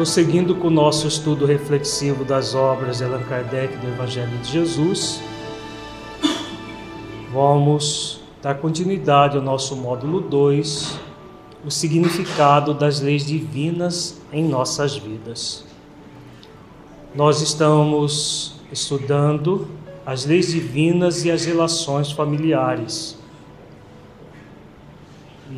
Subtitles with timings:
[0.00, 5.20] prosseguindo com o nosso estudo reflexivo das obras de Allan Kardec do Evangelho de Jesus,
[7.30, 10.98] vamos dar continuidade ao nosso módulo 2,
[11.66, 15.66] o significado das leis divinas em nossas vidas.
[17.14, 19.68] Nós estamos estudando
[20.06, 23.18] as leis divinas e as relações familiares.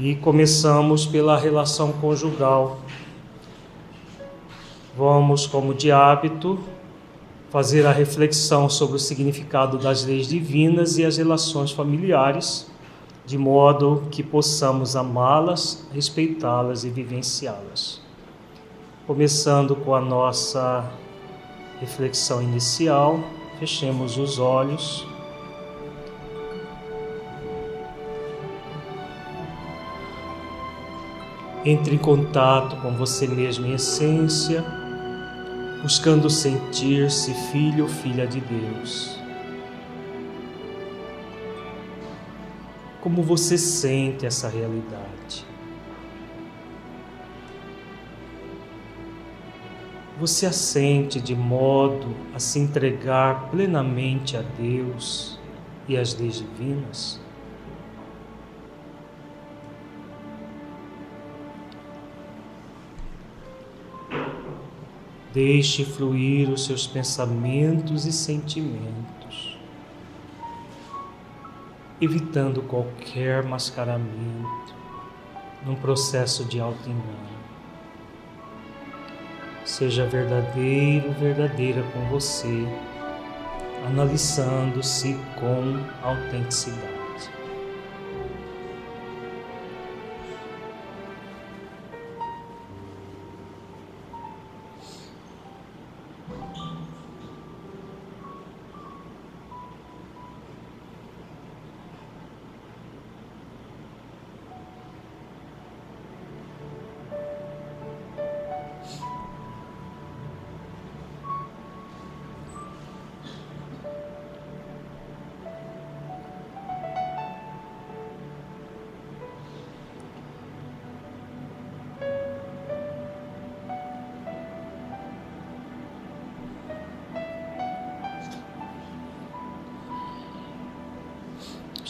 [0.01, 2.82] E começamos pela relação conjugal
[4.95, 6.59] Vamos, como de hábito,
[7.51, 12.71] fazer a reflexão sobre o significado das leis divinas e as relações familiares,
[13.25, 18.03] de modo que possamos amá-las, respeitá-las e vivenciá-las.
[19.07, 20.85] Começando com a nossa
[21.81, 23.19] reflexão inicial,
[23.59, 25.07] fechemos os olhos.
[31.65, 34.82] Entre em contato com você mesmo em essência
[35.83, 39.19] buscando sentir-se filho ou filha de Deus.
[43.01, 45.45] Como você sente essa realidade?
[50.21, 55.37] Você a sente de modo a se entregar plenamente a Deus
[55.89, 57.22] e às leis divinas?
[65.33, 69.59] Deixe fluir os seus pensamentos e sentimentos,
[71.99, 74.75] evitando qualquer mascaramento
[75.65, 77.33] num processo de auto-engano.
[79.65, 82.67] Seja verdadeiro, verdadeira com você,
[83.87, 87.02] analisando-se com autenticidade.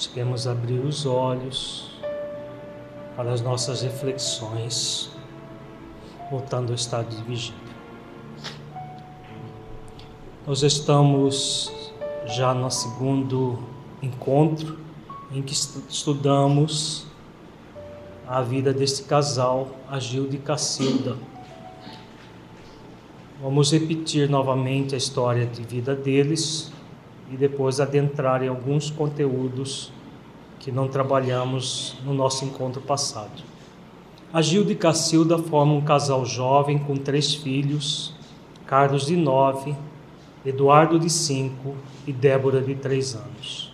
[0.07, 1.91] Podemos abrir os olhos
[3.17, 5.11] para as nossas reflexões,
[6.31, 7.61] voltando ao estado de vigília.
[10.47, 11.73] Nós estamos
[12.27, 13.59] já no segundo
[14.03, 14.79] encontro
[15.31, 17.07] em que estudamos
[18.27, 21.17] a vida deste casal, Agilde e Cacilda.
[23.41, 26.73] Vamos repetir novamente a história de vida deles
[27.33, 29.91] e depois adentrar em alguns conteúdos
[30.61, 33.43] que não trabalhamos no nosso encontro passado.
[34.33, 38.15] A Gilda e Cacilda formam um casal jovem com três filhos,
[38.67, 39.75] Carlos de nove,
[40.45, 41.75] Eduardo de cinco
[42.07, 43.73] e Débora de três anos.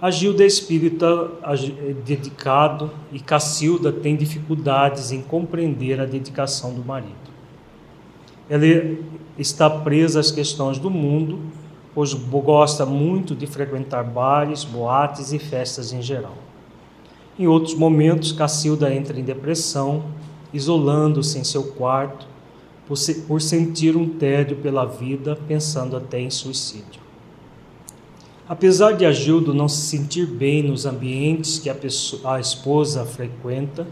[0.00, 1.30] A Gilda é espírita
[2.04, 7.32] dedicado e Cacilda tem dificuldades em compreender a dedicação do marido.
[8.50, 8.96] Ela
[9.38, 11.40] está presa às questões do mundo
[11.94, 16.36] pois gosta muito de frequentar bares, boates e festas em geral.
[17.38, 20.04] Em outros momentos, Cacilda entra em depressão,
[20.52, 22.26] isolando-se em seu quarto,
[22.86, 27.00] por, se, por sentir um tédio pela vida, pensando até em suicídio.
[28.48, 33.86] Apesar de Agildo não se sentir bem nos ambientes que a, pessoa, a esposa frequenta,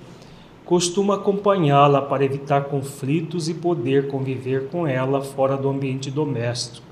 [0.64, 6.89] costuma acompanhá-la para evitar conflitos e poder conviver com ela fora do ambiente doméstico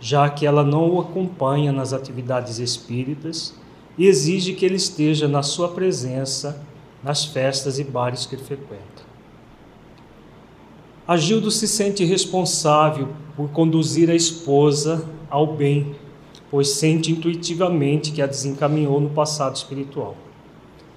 [0.00, 3.54] já que ela não o acompanha nas atividades espíritas
[3.96, 6.64] e exige que ele esteja na sua presença
[7.02, 9.08] nas festas e bares que ele frequenta.
[11.06, 15.94] Agildo se sente responsável por conduzir a esposa ao bem,
[16.50, 20.16] pois sente intuitivamente que a desencaminhou no passado espiritual.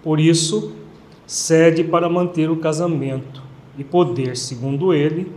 [0.04, 0.74] Por isso,
[1.26, 3.42] cede para manter o casamento
[3.78, 5.32] e poder, segundo ele,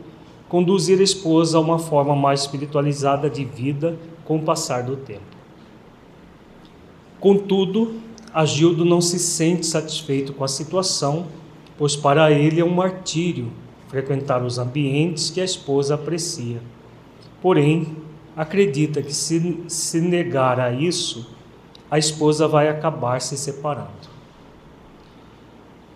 [0.55, 5.35] conduzir a esposa a uma forma mais espiritualizada de vida com o passar do tempo.
[7.19, 7.97] Contudo,
[8.33, 11.27] Agildo não se sente satisfeito com a situação,
[11.77, 13.51] pois para ele é um martírio
[13.89, 16.63] frequentar os ambientes que a esposa aprecia.
[17.43, 17.89] Porém,
[18.37, 21.35] acredita que se, se negar a isso,
[21.91, 24.14] a esposa vai acabar se separando.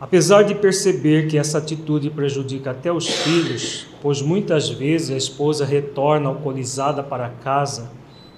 [0.00, 5.64] Apesar de perceber que essa atitude prejudica até os filhos, pois muitas vezes a esposa
[5.64, 7.90] retorna alcoolizada para casa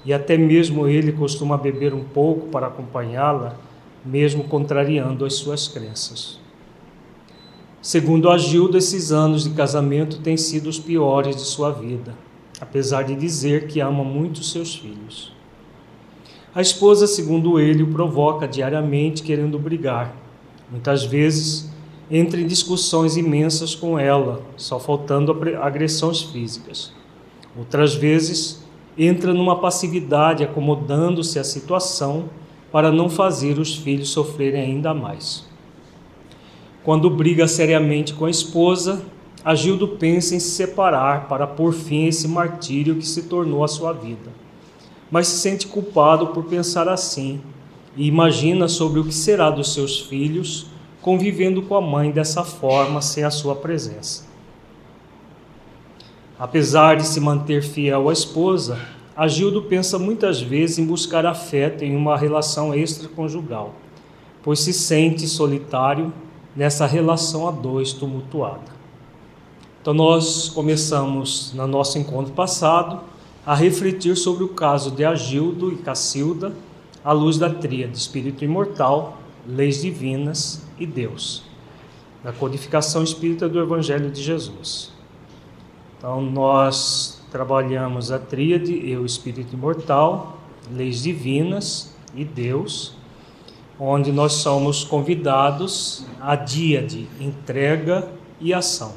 [0.03, 3.57] e até mesmo ele costuma beber um pouco para acompanhá-la,
[4.03, 6.41] mesmo contrariando as suas crenças.
[7.83, 12.15] Segundo a Gilda, esses anos de casamento têm sido os piores de sua vida,
[12.59, 15.35] apesar de dizer que ama muito seus filhos.
[16.55, 20.20] A esposa, segundo ele, o provoca diariamente querendo brigar.
[20.71, 21.71] Muitas vezes
[22.11, 26.93] entra em discussões imensas com ela, só faltando agressões físicas.
[27.57, 28.65] Outras vezes
[28.97, 32.31] entra numa passividade, acomodando-se à situação
[32.71, 35.45] para não fazer os filhos sofrerem ainda mais.
[36.85, 39.03] Quando briga seriamente com a esposa,
[39.45, 43.69] Agildo pensa em se separar para pôr fim a esse martírio que se tornou a
[43.69, 44.41] sua vida
[45.11, 47.41] mas se sente culpado por pensar assim
[48.01, 50.69] e imagina sobre o que será dos seus filhos
[51.03, 54.25] convivendo com a mãe dessa forma sem a sua presença.
[56.39, 58.81] Apesar de se manter fiel à esposa,
[59.15, 63.75] Agildo pensa muitas vezes em buscar afeto em uma relação extraconjugal,
[64.43, 66.11] pois se sente solitário
[66.57, 68.81] nessa relação a dois tumultuada.
[69.83, 73.01] Então nós começamos no nosso encontro passado
[73.45, 76.55] a refletir sobre o caso de Agildo e Cacilda
[77.05, 81.43] à luz da tríade espírito imortal, leis divinas e Deus,
[82.23, 84.93] da codificação espírita do Evangelho de Jesus.
[85.97, 90.39] Então, nós trabalhamos a tríade, eu, espírito imortal,
[90.73, 92.95] leis divinas e Deus,
[93.79, 98.09] onde nós somos convidados a dia de entrega
[98.41, 98.95] e ação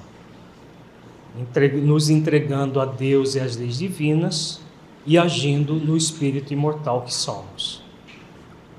[1.82, 4.62] nos entregando a Deus e às leis divinas
[5.06, 7.83] e agindo no espírito imortal que somos.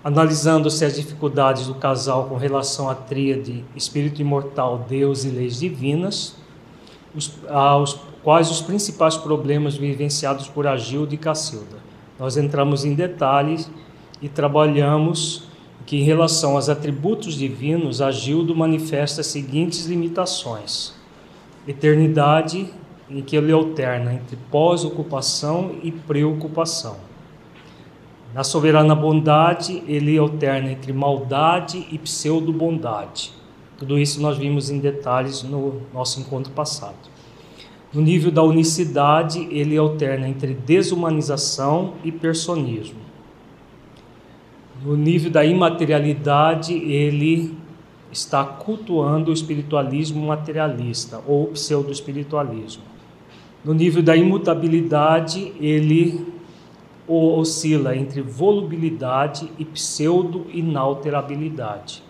[0.04, 6.36] Analisando-se as dificuldades do casal com relação à tríade espírito imortal, Deus e leis divinas,
[7.14, 11.78] os, aos, quais os principais problemas vivenciados por Agildo e Cacilda.
[12.18, 13.70] Nós entramos em detalhes
[14.20, 15.48] e trabalhamos
[15.86, 20.92] que, em relação aos atributos divinos, Agildo manifesta as seguintes limitações
[21.66, 22.68] eternidade
[23.08, 26.96] em que ele alterna entre pós-ocupação e preocupação.
[28.34, 33.32] Na soberana bondade, ele alterna entre maldade e pseudo-bondade.
[33.78, 36.96] Tudo isso nós vimos em detalhes no nosso encontro passado.
[37.92, 42.98] No nível da unicidade, ele alterna entre desumanização e personismo.
[44.84, 47.56] No nível da imaterialidade, ele
[48.10, 52.82] está cultuando o espiritualismo materialista ou pseudo-espiritualismo.
[53.64, 56.33] No nível da imutabilidade, ele
[57.08, 62.02] oscila entre volubilidade e pseudo-inalterabilidade.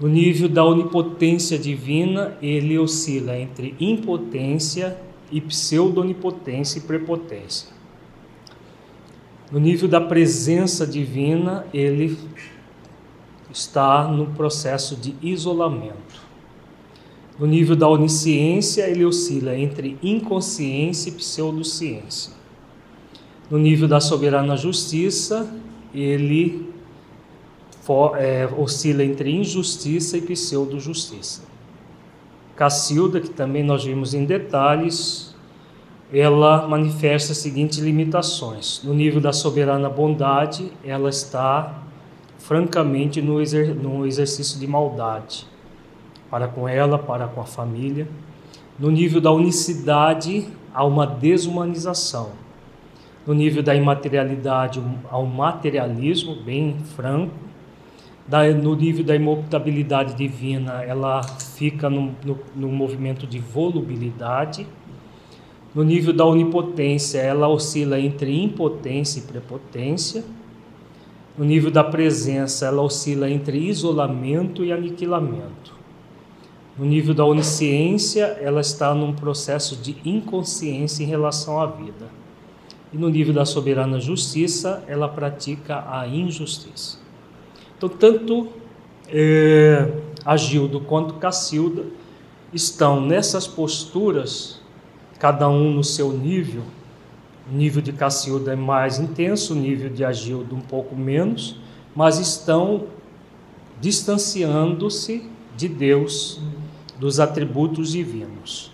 [0.00, 4.98] No nível da onipotência divina, ele oscila entre impotência
[5.32, 7.74] e pseudo-onipotência e prepotência.
[9.50, 12.18] No nível da presença divina, ele
[13.50, 16.26] está no processo de isolamento.
[17.38, 22.32] No nível da onisciência, ele oscila entre inconsciência e pseudociência.
[23.50, 25.48] No nível da soberana justiça,
[25.94, 26.68] ele
[28.18, 31.42] é, oscila entre injustiça e pseudo-justiça.
[32.56, 35.34] Cacilda, que também nós vimos em detalhes,
[36.12, 38.80] ela manifesta as seguintes limitações.
[38.82, 41.82] No nível da soberana bondade, ela está
[42.38, 45.46] francamente no, exer no exercício de maldade,
[46.30, 48.08] para com ela, para com a família.
[48.78, 52.45] No nível da unicidade, há uma desumanização.
[53.26, 57.34] No nível da imaterialidade, um materialismo bem franco.
[58.28, 64.66] Da, no nível da imutabilidade divina, ela fica no, no, no movimento de volubilidade.
[65.74, 70.24] No nível da onipotência, ela oscila entre impotência e prepotência
[71.36, 75.76] no nível da presença, ela oscila entre isolamento e aniquilamento.
[76.78, 82.08] No nível da onisciência, ela está num processo de inconsciência em relação à vida.
[82.92, 86.98] E no nível da soberana justiça, ela pratica a injustiça.
[87.76, 88.48] Então, tanto
[89.08, 89.92] é,
[90.24, 91.84] Agildo quanto Cacilda
[92.52, 94.60] estão nessas posturas,
[95.18, 96.62] cada um no seu nível,
[97.50, 101.56] o nível de Cacilda é mais intenso, o nível de Agildo um pouco menos,
[101.94, 102.84] mas estão
[103.80, 106.40] distanciando-se de Deus,
[106.98, 108.72] dos atributos divinos.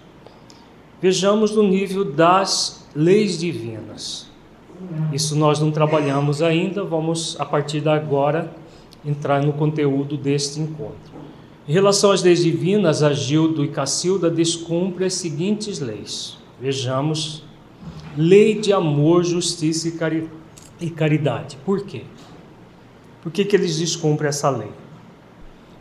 [1.01, 4.31] Vejamos no nível das leis divinas.
[5.13, 8.53] Isso nós não trabalhamos ainda, vamos a partir de agora
[9.05, 11.13] entrar no conteúdo deste encontro.
[11.69, 16.37] Em relação às leis divinas, Agildo e Cacilda descumprem as seguintes leis.
[16.61, 17.45] Vejamos:
[18.17, 19.93] lei de amor, justiça
[20.81, 21.57] e caridade.
[21.65, 22.03] Por quê?
[23.23, 24.73] Por que, que eles descumprem essa lei?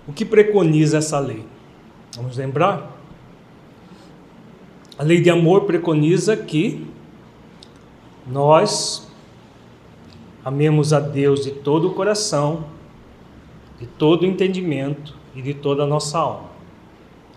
[0.08, 1.44] O que preconiza essa lei?
[2.16, 3.00] Vamos lembrar?
[4.98, 6.86] A lei de amor preconiza que
[8.32, 9.08] nós
[10.44, 12.66] amemos a Deus de todo o coração,
[13.80, 16.50] de todo o entendimento e de toda a nossa alma,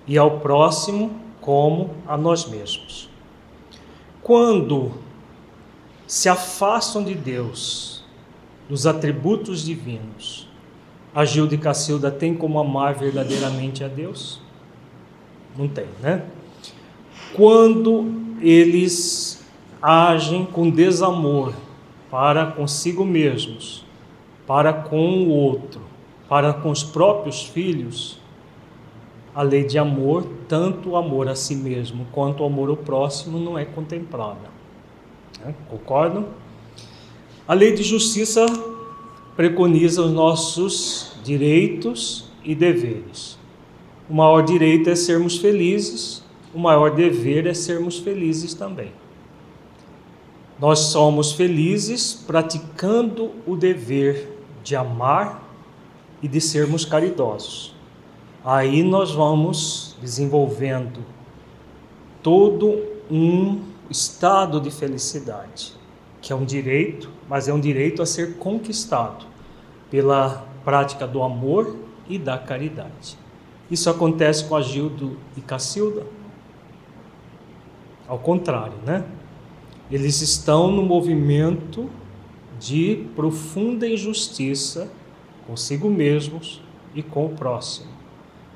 [0.07, 3.11] e ao próximo como a nós mesmos.
[4.23, 4.93] Quando
[6.07, 8.05] se afastam de Deus,
[8.69, 10.49] dos atributos divinos,
[11.15, 14.41] a Gilda e Cacilda tem como amar verdadeiramente a Deus?
[15.57, 16.25] Não tem, né?
[17.35, 19.34] Quando eles
[19.87, 21.53] agem com desamor
[22.11, 23.85] para consigo mesmos,
[24.47, 25.83] para com o outro,
[26.26, 28.19] para com os próprios filhos,
[29.35, 33.38] a lei de amor, tanto o amor a si mesmo quanto o amor ao próximo,
[33.38, 34.49] não é contemplada.
[35.45, 35.55] Né?
[35.69, 36.29] Concordam?
[37.47, 38.47] A lei de justiça
[39.37, 43.38] preconiza os nossos direitos e deveres.
[44.09, 46.25] O maior direito é sermos felizes,
[46.55, 49.03] o maior dever é sermos felizes também.
[50.58, 55.42] Nós somos felizes praticando o dever de amar
[56.23, 57.75] e de sermos caridosos.
[58.44, 61.00] Aí nós vamos desenvolvendo
[62.23, 65.73] todo um estado de felicidade,
[66.20, 69.26] que é um direito, mas é um direito a ser conquistado
[69.90, 71.76] pela prática do amor
[72.08, 73.18] e da caridade.
[73.70, 76.06] Isso acontece com Agildo e Cacilda?
[78.06, 79.04] Ao contrário, né?
[79.91, 81.91] Eles estão no movimento
[82.59, 84.91] de profunda injustiça
[85.47, 86.62] consigo mesmos
[86.95, 87.93] e com o próximo.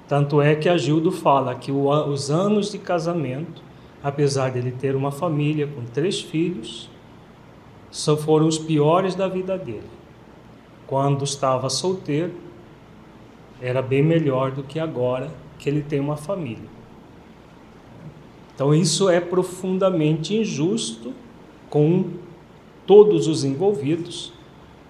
[0.07, 3.63] Tanto é que Agildo fala que os anos de casamento,
[4.03, 6.89] apesar de ele ter uma família com três filhos,
[7.91, 9.91] só foram os piores da vida dele.
[10.87, 12.33] Quando estava solteiro,
[13.61, 16.78] era bem melhor do que agora que ele tem uma família.
[18.59, 21.15] Então, isso é profundamente injusto
[21.71, 22.07] com
[22.85, 24.33] todos os envolvidos,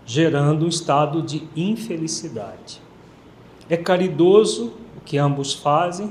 [0.06, 2.80] gerando um estado de infelicidade.
[3.68, 6.10] É caridoso o que ambos fazem,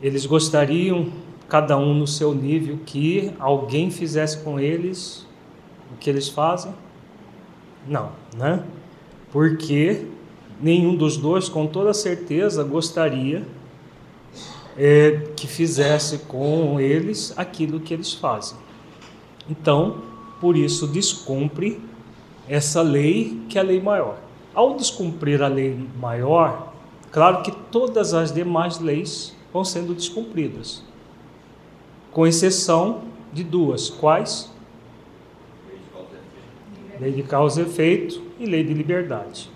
[0.00, 1.12] eles gostariam,
[1.50, 5.26] cada um no seu nível, que alguém fizesse com eles
[5.92, 6.72] o que eles fazem?
[7.86, 8.64] Não, né?
[9.30, 10.06] Porque
[10.58, 13.46] nenhum dos dois, com toda certeza, gostaria
[14.76, 18.56] é, que fizesse com eles aquilo que eles fazem.
[19.48, 20.02] Então,
[20.40, 21.80] por isso, descumpre
[22.48, 24.18] essa lei que é a lei maior.
[24.54, 26.72] Ao descumprir a lei maior,
[27.10, 30.82] claro que todas as demais leis vão sendo descumpridas,
[32.10, 33.02] com exceção
[33.32, 34.50] de duas: quais?
[37.00, 39.50] Lei de causa e efeito e lei de liberdade.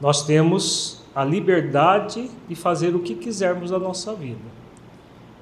[0.00, 4.40] Nós temos a liberdade de fazer o que quisermos da nossa vida.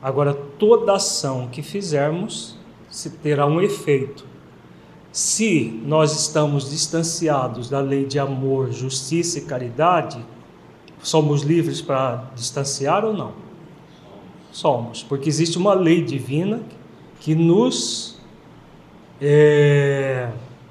[0.02, 2.56] Agora, toda ação que fizermos
[2.88, 4.24] se terá um efeito.
[5.12, 10.24] Se nós estamos distanciados da lei de amor, justiça e caridade,
[11.02, 13.32] somos livres para distanciar ou não?
[14.52, 16.60] Somos, porque existe uma lei divina
[17.20, 18.18] que nos
[19.20, 20.30] é,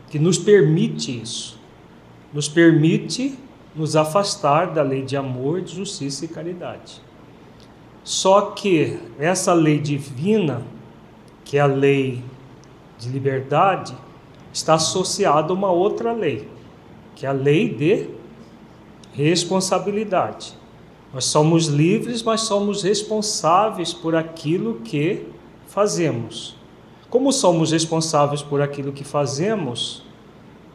[0.10, 1.58] que nos permite isso,
[2.34, 3.38] nos permite
[3.76, 7.02] nos afastar da lei de amor, de justiça e caridade.
[8.04, 10.64] Só que essa lei divina,
[11.44, 12.24] que é a lei
[12.98, 13.96] de liberdade,
[14.52, 16.48] está associada a uma outra lei,
[17.16, 18.10] que é a lei de
[19.14, 20.58] responsabilidade.
[21.14, 25.26] Nós somos livres, mas somos responsáveis por aquilo que
[25.68, 26.56] fazemos.
[27.10, 30.04] Como somos responsáveis por aquilo que fazemos,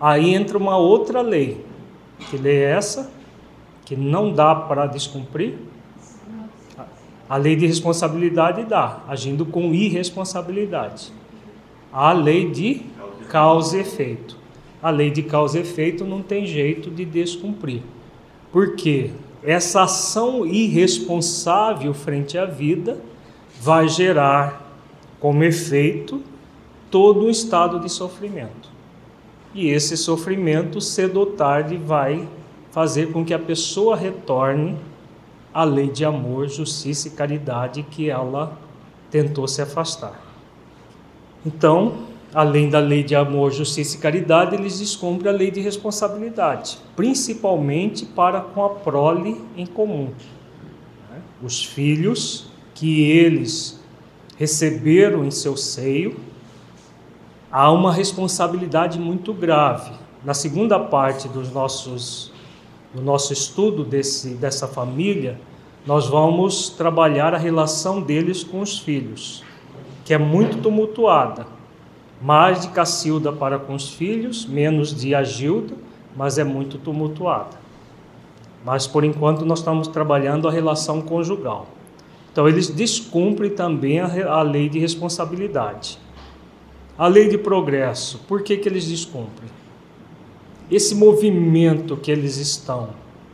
[0.00, 1.64] aí entra uma outra lei,
[2.18, 3.10] que lei é essa?
[3.84, 5.54] Que não dá para descumprir?
[7.28, 11.12] A lei de responsabilidade dá, agindo com irresponsabilidade.
[11.92, 12.82] A lei de
[13.28, 14.36] causa e efeito.
[14.82, 17.80] A lei de causa e efeito não tem jeito de descumprir.
[18.52, 19.10] Porque
[19.42, 22.98] essa ação irresponsável frente à vida
[23.60, 24.78] vai gerar
[25.18, 26.22] como efeito
[26.90, 28.73] todo um estado de sofrimento.
[29.54, 32.28] E esse sofrimento, cedo ou tarde, vai
[32.72, 34.76] fazer com que a pessoa retorne
[35.52, 38.58] à lei de amor, justiça e caridade que ela
[39.08, 40.20] tentou se afastar.
[41.46, 41.98] Então,
[42.34, 48.04] além da lei de amor, justiça e caridade, eles descumprem a lei de responsabilidade, principalmente
[48.04, 50.10] para com a prole em comum.
[51.40, 53.80] Os filhos que eles
[54.36, 56.16] receberam em seu seio,
[57.54, 59.92] há uma responsabilidade muito grave.
[60.24, 62.32] Na segunda parte dos nossos,
[62.92, 65.38] do nosso estudo desse, dessa família,
[65.86, 69.44] nós vamos trabalhar a relação deles com os filhos,
[70.04, 71.46] que é muito tumultuada
[72.20, 75.74] mais de Cacilda para com os filhos, menos de Agilda,
[76.16, 77.56] mas é muito tumultuada.
[78.64, 81.66] Mas por enquanto nós estamos trabalhando a relação conjugal.
[82.32, 85.98] Então eles descumprem também a, a lei de responsabilidade.
[86.96, 89.50] A lei de progresso, por que, que eles descumprem?
[90.70, 92.90] Esse movimento que eles estão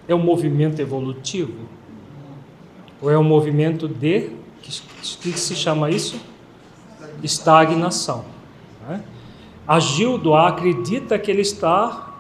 [0.09, 1.69] é um movimento evolutivo?
[3.03, 4.31] Ou é um movimento de.
[4.63, 4.83] que,
[5.33, 6.19] que se chama isso?
[7.23, 8.25] Estagnação.
[8.89, 9.05] Né?
[9.69, 12.15] Agildo acredita que ele está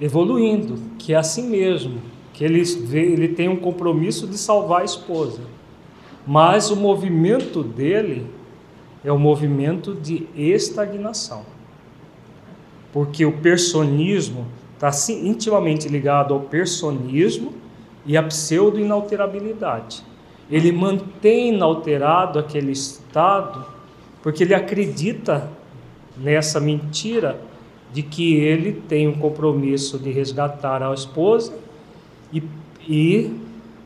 [0.00, 2.00] evoluindo, que é assim mesmo,
[2.32, 2.60] que ele,
[2.92, 5.40] ele tem um compromisso de salvar a esposa.
[6.26, 8.26] Mas o movimento dele
[9.04, 11.44] é o movimento de estagnação.
[12.92, 17.54] Porque o personismo está intimamente ligado ao personismo
[18.04, 20.02] e à pseudo-inalterabilidade.
[20.50, 23.64] Ele mantém inalterado aquele estado
[24.22, 25.50] porque ele acredita
[26.16, 27.40] nessa mentira
[27.92, 31.52] de que ele tem um compromisso de resgatar a esposa
[32.32, 32.42] e,
[32.88, 33.30] e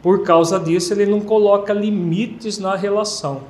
[0.03, 3.43] por causa disso ele não coloca limites na relação.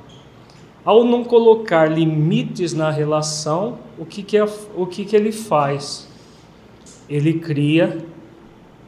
[0.87, 6.07] Ao não colocar limites na relação, o que, que, é, o que, que ele faz?
[7.09, 8.05] Ele cria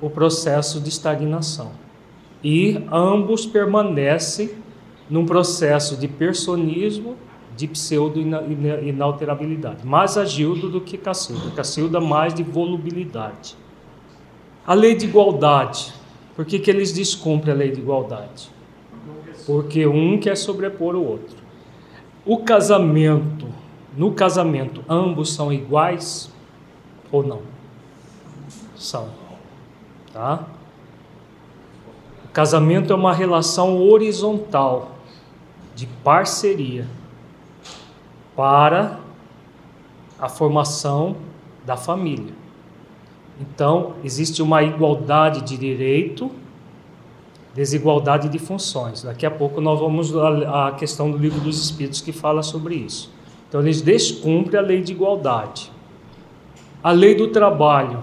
[0.01, 1.73] o processo de estagnação.
[2.41, 4.51] E ambos permanecem
[5.09, 7.17] num processo de personismo
[7.57, 9.85] de pseudo-inalterabilidade.
[9.85, 11.51] Mais Agildo do que Cacilda.
[11.51, 13.57] Cacilda mais de volubilidade.
[14.65, 15.93] A lei de igualdade.
[16.33, 18.49] Por que, que eles descumprem a lei de igualdade?
[19.45, 21.38] Porque um quer sobrepor o outro.
[22.25, 23.47] O casamento,
[23.95, 26.31] no casamento, ambos são iguais
[27.11, 27.41] ou não?
[28.75, 29.09] São.
[30.13, 30.45] Tá?
[32.25, 34.91] O casamento é uma relação horizontal
[35.75, 36.85] de parceria
[38.35, 38.99] para
[40.19, 41.15] a formação
[41.65, 42.33] da família.
[43.39, 46.29] Então, existe uma igualdade de direito,
[47.59, 49.03] desigualdade de funções.
[49.03, 53.11] Daqui a pouco nós vamos à questão do livro dos Espíritos que fala sobre isso.
[53.47, 55.71] Então, eles descumprem a lei de igualdade.
[56.83, 57.99] A lei do trabalho.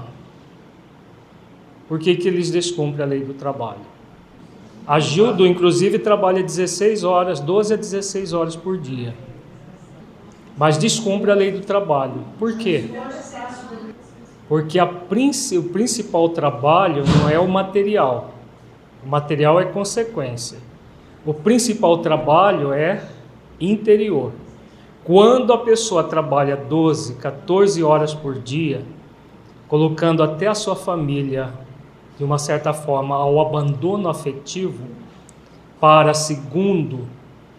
[1.88, 3.86] Por que, que eles descumprem a lei do trabalho?
[4.86, 9.14] A Gildo, inclusive, trabalha 16 horas, 12 a 16 horas por dia
[10.56, 12.24] mas descumpre a lei do trabalho.
[12.38, 12.84] Por quê?
[14.48, 18.35] Porque a, o principal trabalho não é o material.
[19.06, 20.58] O material é consequência.
[21.24, 23.00] O principal trabalho é
[23.60, 24.32] interior.
[25.04, 28.82] Quando a pessoa trabalha 12, 14 horas por dia,
[29.68, 31.52] colocando até a sua família,
[32.18, 34.84] de uma certa forma, ao abandono afetivo,
[35.80, 37.06] para, segundo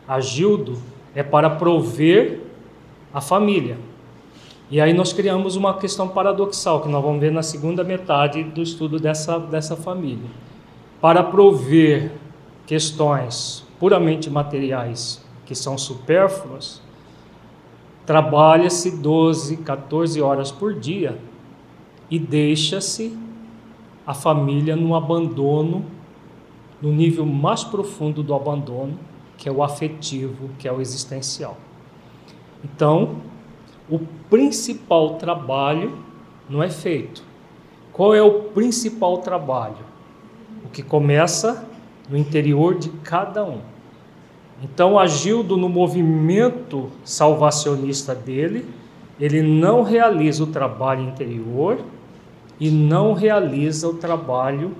[0.05, 0.77] Agildo,
[1.15, 2.41] é para prover
[3.13, 3.77] a família.
[4.69, 8.61] E aí nós criamos uma questão paradoxal, que nós vamos ver na segunda metade do
[8.61, 10.46] estudo dessa, dessa família.
[10.99, 12.11] Para prover
[12.65, 16.81] questões puramente materiais, que são supérfluas,
[18.05, 21.17] trabalha-se 12, 14 horas por dia
[22.09, 23.17] e deixa-se
[24.05, 25.85] a família no abandono,
[26.81, 28.97] no nível mais profundo do abandono,
[29.37, 31.57] que é o afetivo, que é o existencial.
[32.63, 33.17] Então,
[33.89, 35.97] o principal trabalho
[36.49, 37.23] não é feito.
[37.93, 39.96] Qual é o principal trabalho?
[40.77, 41.67] Que começa
[42.07, 43.61] no interior de cada um.
[44.61, 48.63] Então, Agildo, no movimento salvacionista dele,
[49.19, 51.79] ele não realiza o trabalho interior
[52.59, 54.75] e não realiza o trabalho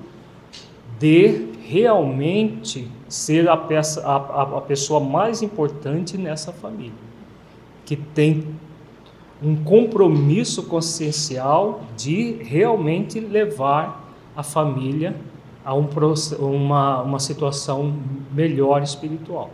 [0.99, 7.07] de realmente ser a, peça, a, a pessoa mais importante nessa família
[7.87, 8.45] que tem
[9.41, 15.15] um compromisso consciencial de realmente levar a família
[15.67, 15.85] a um,
[16.39, 17.93] uma, uma situação
[18.31, 19.49] melhor espiritual.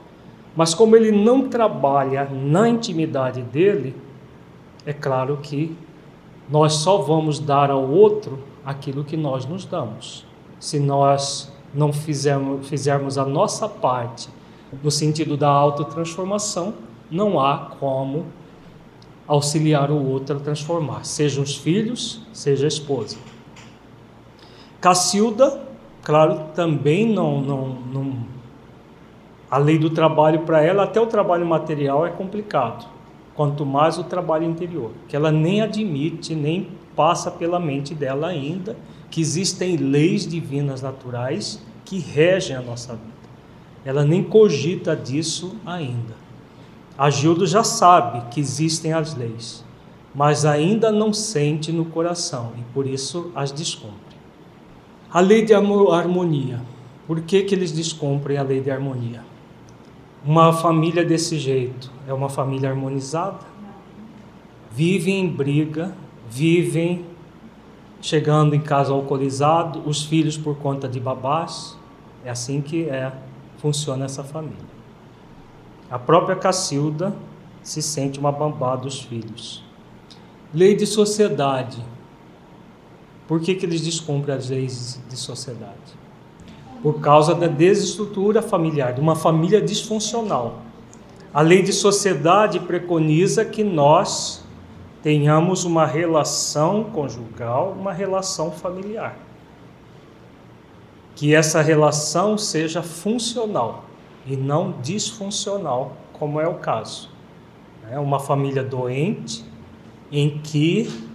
[0.55, 3.95] Mas como ele não trabalha na intimidade dele,
[4.85, 5.75] é claro que
[6.47, 10.23] nós só vamos dar ao outro aquilo que nós nos damos.
[10.59, 14.29] Se nós não fizermos, fizermos a nossa parte
[14.83, 16.75] no sentido da autotransformação,
[17.09, 18.27] não há como
[19.27, 23.17] auxiliar o outro a transformar, seja os filhos, seja a esposa.
[24.79, 25.62] Cacilda,
[26.03, 28.15] claro, também não, não, não
[29.49, 32.87] a lei do trabalho para ela, até o trabalho material é complicado,
[33.35, 38.75] quanto mais o trabalho interior, que ela nem admite, nem passa pela mente dela ainda
[39.09, 43.13] que existem leis divinas naturais que regem a nossa vida.
[43.85, 46.15] Ela nem cogita disso ainda.
[46.97, 49.63] A Gildo já sabe que existem as leis,
[50.15, 54.12] mas ainda não sente no coração e por isso as descumpre.
[55.13, 56.59] A lei de harmonia.
[57.05, 59.23] Por que, que eles descumprem a lei de harmonia?
[60.25, 63.45] Uma família desse jeito é uma família harmonizada?
[64.71, 65.95] Vivem em briga,
[66.27, 67.05] vivem
[68.01, 71.77] chegando em casa alcoolizado, os filhos por conta de babás.
[72.25, 73.13] É assim que é,
[73.59, 74.73] funciona essa família.
[75.91, 77.15] A própria Cacilda
[77.61, 79.63] se sente uma bambá dos filhos.
[80.51, 81.92] Lei de sociedade.
[83.33, 85.73] Por que, que eles descumprem as leis de sociedade?
[86.83, 90.59] Por causa da desestrutura familiar, de uma família disfuncional.
[91.33, 94.45] A lei de sociedade preconiza que nós
[95.01, 99.17] tenhamos uma relação conjugal, uma relação familiar.
[101.15, 103.85] Que essa relação seja funcional
[104.27, 107.09] e não disfuncional, como é o caso.
[107.89, 109.43] É uma família doente
[110.11, 111.12] em que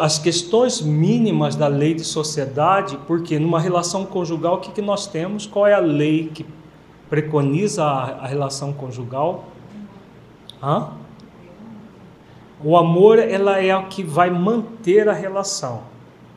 [0.00, 5.06] as questões mínimas da lei de sociedade, porque numa relação conjugal, o que, que nós
[5.06, 5.46] temos?
[5.46, 6.44] Qual é a lei que
[7.08, 9.44] preconiza a, a relação conjugal?
[10.60, 10.90] Hã?
[12.64, 15.82] O amor ela é o que vai manter a relação,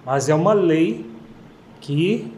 [0.05, 1.09] mas é uma lei
[1.81, 2.31] que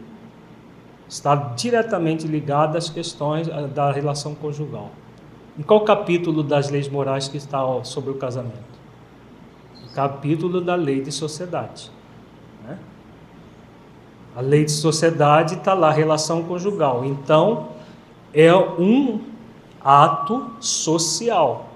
[1.08, 4.90] está diretamente ligada às questões da relação conjugal.
[5.58, 8.77] Em qual capítulo das leis morais que está sobre o casamento?
[9.98, 11.90] Capítulo da lei de sociedade.
[12.62, 12.78] Né?
[14.36, 17.04] A lei de sociedade está lá, relação conjugal.
[17.04, 17.70] Então,
[18.32, 19.20] é um
[19.82, 21.68] ato social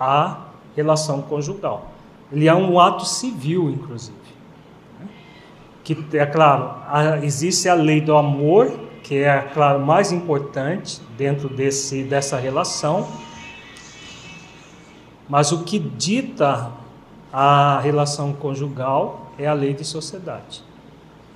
[0.00, 1.92] a relação conjugal.
[2.32, 4.24] Ele é um ato civil, inclusive
[5.84, 6.74] que é claro,
[7.22, 8.72] existe a lei do amor,
[9.02, 13.06] que é, claro, mais importante dentro desse, dessa relação,
[15.28, 16.72] mas o que dita
[17.36, 20.62] a relação conjugal é a lei de sociedade.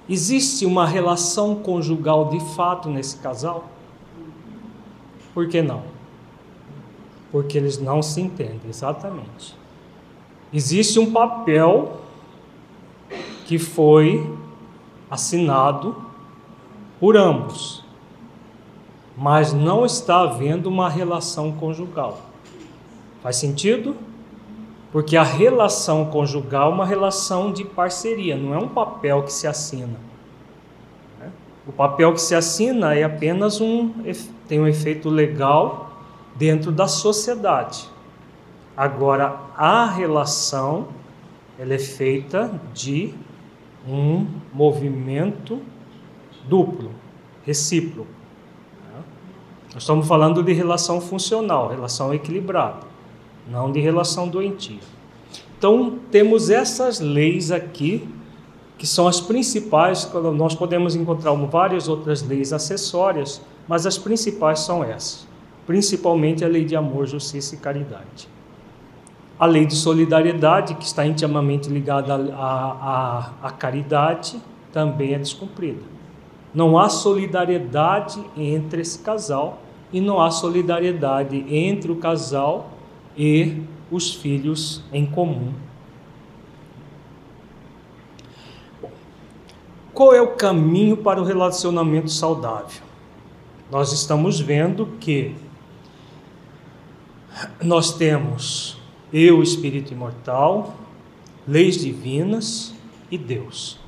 [0.09, 3.69] Existe uma relação conjugal de fato nesse casal?
[5.35, 5.83] Por que não?
[7.33, 9.57] Porque eles não se entendem, exatamente.
[10.53, 12.01] Existe um papel
[13.45, 14.39] que foi
[15.11, 15.97] assinado
[17.01, 17.85] por ambos,
[19.17, 22.21] mas não está havendo uma relação conjugal.
[23.21, 23.97] Faz sentido?
[24.91, 29.47] Porque a relação conjugal é uma relação de parceria, não é um papel que se
[29.47, 29.99] assina.
[31.21, 31.31] Né?
[31.67, 33.93] O papel que se assina é apenas um
[34.47, 35.93] tem um efeito legal
[36.35, 37.87] dentro da sociedade.
[38.75, 40.89] Agora a relação
[41.59, 43.13] ela é feita de
[43.87, 45.61] um movimento
[46.49, 46.93] duplo,
[47.45, 48.11] recíproco.
[48.91, 49.03] Né?
[49.75, 52.88] Nós estamos falando de relação funcional, relação equilibrada,
[53.51, 54.81] não de relação doentia.
[55.59, 58.09] Então, temos essas leis aqui,
[58.77, 64.85] que são as principais, nós podemos encontrar várias outras leis acessórias, mas as principais são
[64.85, 65.27] essas,
[65.67, 68.29] principalmente a lei de amor, justiça e caridade.
[69.39, 74.41] A lei de solidariedade, que está intimamente ligada à, à, caridade,
[74.73, 75.83] também é descumprida.
[76.55, 79.61] Não há solidariedade entre esse casal
[79.93, 82.78] e não há solidariedade entre o casal
[83.19, 85.53] e os filhos em comum.
[89.93, 92.83] Qual é o caminho para o relacionamento saudável?
[93.69, 95.35] Nós estamos vendo que
[97.61, 98.79] nós temos
[99.13, 100.77] eu, espírito imortal,
[101.47, 102.73] leis divinas
[103.11, 103.79] e Deus.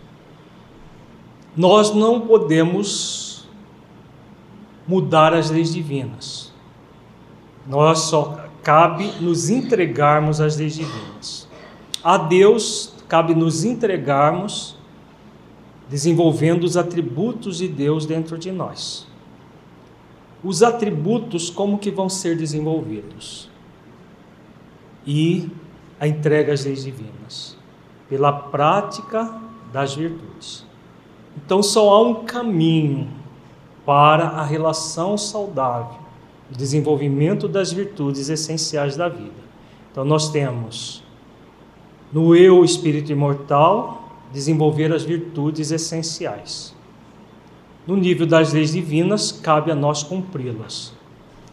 [1.57, 3.49] Nós não podemos
[4.87, 6.53] mudar as leis divinas.
[7.66, 11.49] Nós só cabe nos entregarmos às leis divinas.
[12.03, 14.77] A Deus cabe nos entregarmos
[15.88, 19.07] desenvolvendo os atributos de Deus dentro de nós.
[20.42, 23.51] Os atributos como que vão ser desenvolvidos?
[25.07, 25.51] e
[25.99, 27.57] a entrega às leis divinas,
[28.09, 29.40] pela prática
[29.73, 30.66] das virtudes.
[31.37, 33.09] Então só há um caminho
[33.85, 35.99] para a relação saudável,
[36.56, 39.50] desenvolvimento das virtudes essenciais da vida.
[39.90, 41.02] Então nós temos
[42.12, 44.00] no eu espírito imortal
[44.32, 46.74] desenvolver as virtudes essenciais.
[47.86, 50.92] No nível das leis divinas, cabe a nós cumpri-las.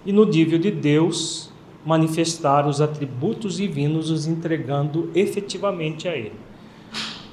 [0.05, 1.51] E no nível de Deus,
[1.85, 6.33] manifestar os atributos divinos, os entregando efetivamente a Ele.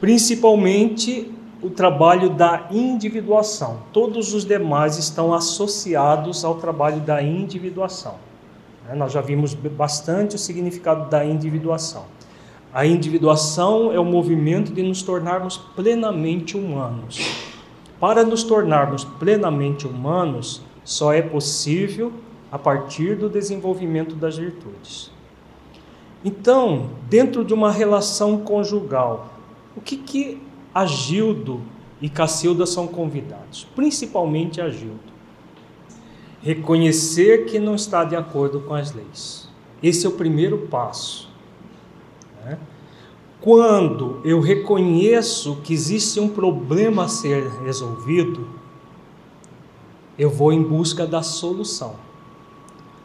[0.01, 1.31] Principalmente
[1.65, 3.79] o trabalho da individuação.
[3.91, 8.17] Todos os demais estão associados ao trabalho da individuação.
[8.87, 12.05] Né, nós já vimos bastante o significado da individuação.
[12.71, 17.47] A individuação é o movimento de nos tornarmos plenamente humanos.
[17.99, 22.13] Para nos tornarmos plenamente humanos, só é possível
[22.53, 25.11] a partir do desenvolvimento das virtudes.
[26.23, 29.29] Então, dentro de uma relação conjugal,
[29.75, 30.43] o que, que
[30.75, 31.63] Agildo
[32.01, 33.67] e Cacilda são convidados?
[33.77, 35.15] Principalmente Agildo.
[36.43, 39.49] Reconhecer que não está de acordo com as leis.
[39.83, 41.29] Esse é o primeiro passo.
[42.45, 42.59] Né?
[43.41, 48.47] Quando eu reconheço que existe um problema a ser resolvido,
[50.19, 51.97] eu vou em busca da solução.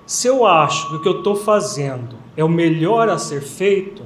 [0.06, 4.02] Se eu acho que o que eu estou fazendo é o melhor a ser feito,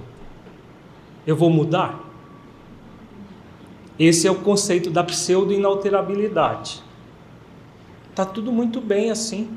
[1.26, 2.03] eu vou mudar.
[4.00, 6.84] Esse é o conceito da pseudo-inalterabilidade.
[8.10, 9.50] Está tudo muito bem assim.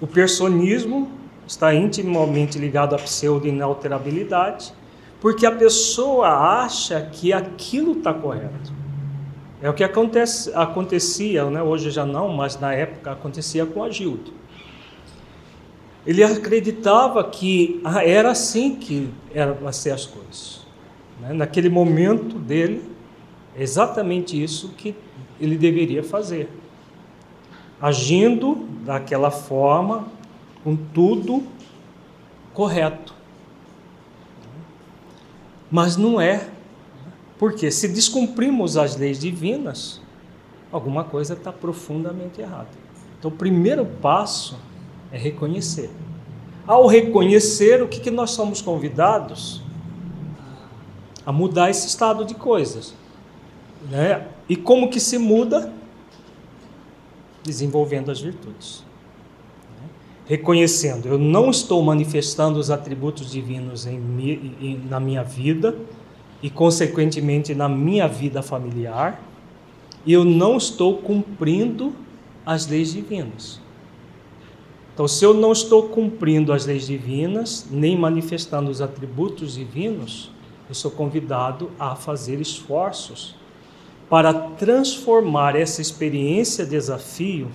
[0.00, 1.10] O personismo
[1.46, 4.72] está intimamente ligado à pseudo-inalterabilidade
[5.20, 6.28] porque a pessoa
[6.62, 8.72] acha que aquilo está correto.
[9.62, 11.62] É o que acontece, acontecia, né?
[11.62, 14.32] hoje já não, mas na época acontecia com Agildo.
[16.06, 20.66] Ele acreditava que era assim que eram ser as coisas.
[21.18, 21.32] Né?
[21.32, 22.82] Naquele momento dele,
[23.56, 24.94] exatamente isso que
[25.40, 26.48] ele deveria fazer.
[27.80, 30.06] Agindo daquela forma,
[30.62, 31.42] com tudo
[32.52, 33.14] correto.
[35.70, 36.48] Mas não é.
[37.38, 40.00] Porque se descumprimos as leis divinas,
[40.70, 42.68] alguma coisa está profundamente errada.
[43.18, 44.56] Então, o primeiro passo
[45.10, 45.90] é reconhecer.
[46.66, 49.62] Ao reconhecer, o que, que nós somos convidados?
[51.26, 52.94] A mudar esse estado de coisas.
[53.90, 54.26] Né?
[54.48, 55.72] E como que se muda?
[57.42, 58.84] Desenvolvendo as virtudes
[60.26, 64.00] reconhecendo, eu não estou manifestando os atributos divinos em,
[64.60, 65.76] em, na minha vida
[66.42, 69.22] e, consequentemente, na minha vida familiar,
[70.06, 71.94] e eu não estou cumprindo
[72.44, 73.60] as leis divinas.
[74.92, 80.30] Então, se eu não estou cumprindo as leis divinas, nem manifestando os atributos divinos,
[80.68, 83.34] eu sou convidado a fazer esforços
[84.08, 87.50] para transformar essa experiência desafio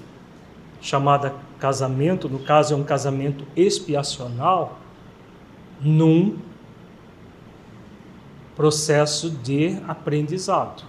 [0.81, 4.79] chamada casamento, no caso é um casamento expiacional,
[5.81, 6.38] num
[8.55, 10.83] processo de aprendizado.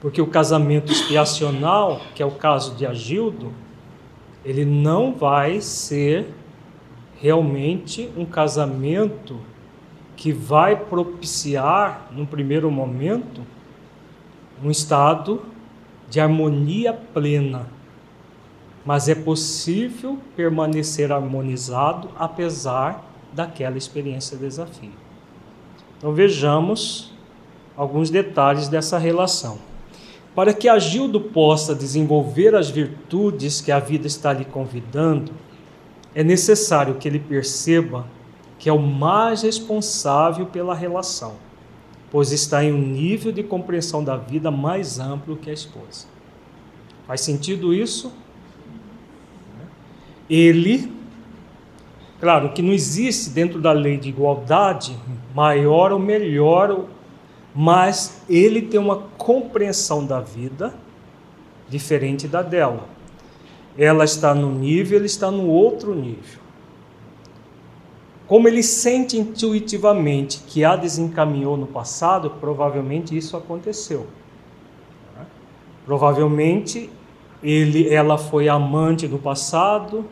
[0.00, 3.52] Porque o casamento expiacional, que é o caso de Agildo,
[4.44, 6.32] ele não vai ser
[7.20, 9.40] realmente um casamento
[10.16, 13.42] que vai propiciar, num primeiro momento,
[14.62, 15.42] um estado
[16.08, 17.78] de harmonia plena
[18.88, 24.94] mas é possível permanecer harmonizado apesar daquela experiência de desafio.
[25.98, 27.12] Então vejamos
[27.76, 29.58] alguns detalhes dessa relação.
[30.34, 35.32] Para que Agildo possa desenvolver as virtudes que a vida está lhe convidando,
[36.14, 38.06] é necessário que ele perceba
[38.58, 41.34] que é o mais responsável pela relação,
[42.10, 46.06] pois está em um nível de compreensão da vida mais amplo que a esposa.
[47.06, 48.12] Faz sentido isso?
[50.28, 50.92] ele,
[52.20, 54.96] claro que não existe dentro da lei de igualdade
[55.34, 56.84] maior ou melhor,
[57.54, 60.74] mas ele tem uma compreensão da vida
[61.68, 62.86] diferente da dela.
[63.76, 66.40] Ela está no nível, ele está no outro nível.
[68.28, 74.06] Como ele sente intuitivamente que a desencaminhou no passado, provavelmente isso aconteceu.
[75.86, 76.90] Provavelmente
[77.42, 80.04] ele, ela foi amante no passado,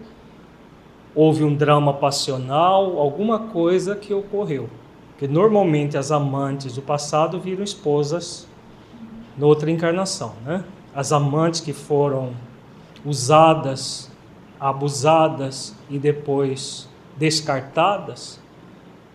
[1.14, 4.70] houve um drama passional, alguma coisa que ocorreu.
[5.10, 8.48] Porque normalmente as amantes do passado viram esposas
[9.36, 10.64] noutra encarnação, né?
[10.94, 12.30] As amantes que foram
[13.04, 14.10] usadas,
[14.58, 18.40] abusadas e depois descartadas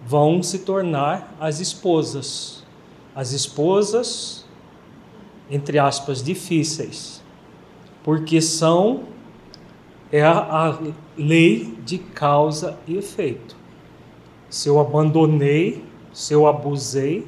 [0.05, 2.63] vão se tornar as esposas.
[3.15, 4.45] As esposas,
[5.49, 7.21] entre aspas, difíceis,
[8.03, 9.03] porque são
[10.11, 10.77] é a,
[11.17, 13.55] lei de causa e efeito.
[14.49, 17.25] se eu abandonei, se eu abusei,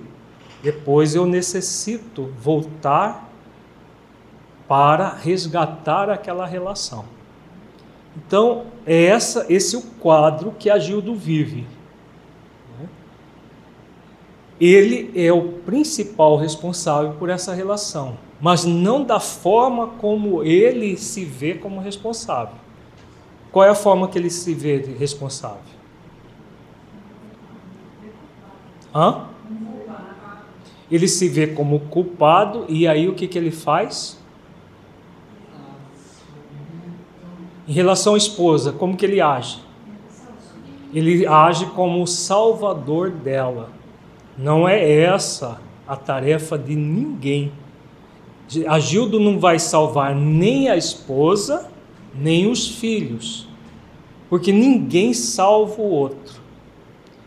[0.61, 3.29] depois eu necessito voltar
[4.67, 7.05] para resgatar aquela relação.
[8.15, 11.65] Então, é essa, esse é o quadro que a Gildo vive.
[14.59, 21.25] Ele é o principal responsável por essa relação, mas não da forma como ele se
[21.25, 22.55] vê como responsável.
[23.51, 25.59] Qual é a forma que ele se vê responsável?
[28.93, 29.27] Hã?
[30.89, 34.19] Ele se vê como culpado e aí o que, que ele faz?
[37.67, 39.59] Em relação à esposa, como que ele age?
[40.93, 43.69] Ele age como o salvador dela.
[44.37, 47.51] Não é essa a tarefa de ninguém.
[48.67, 51.69] Agildo não vai salvar nem a esposa,
[52.13, 53.47] nem os filhos,
[54.29, 56.41] porque ninguém salva o outro.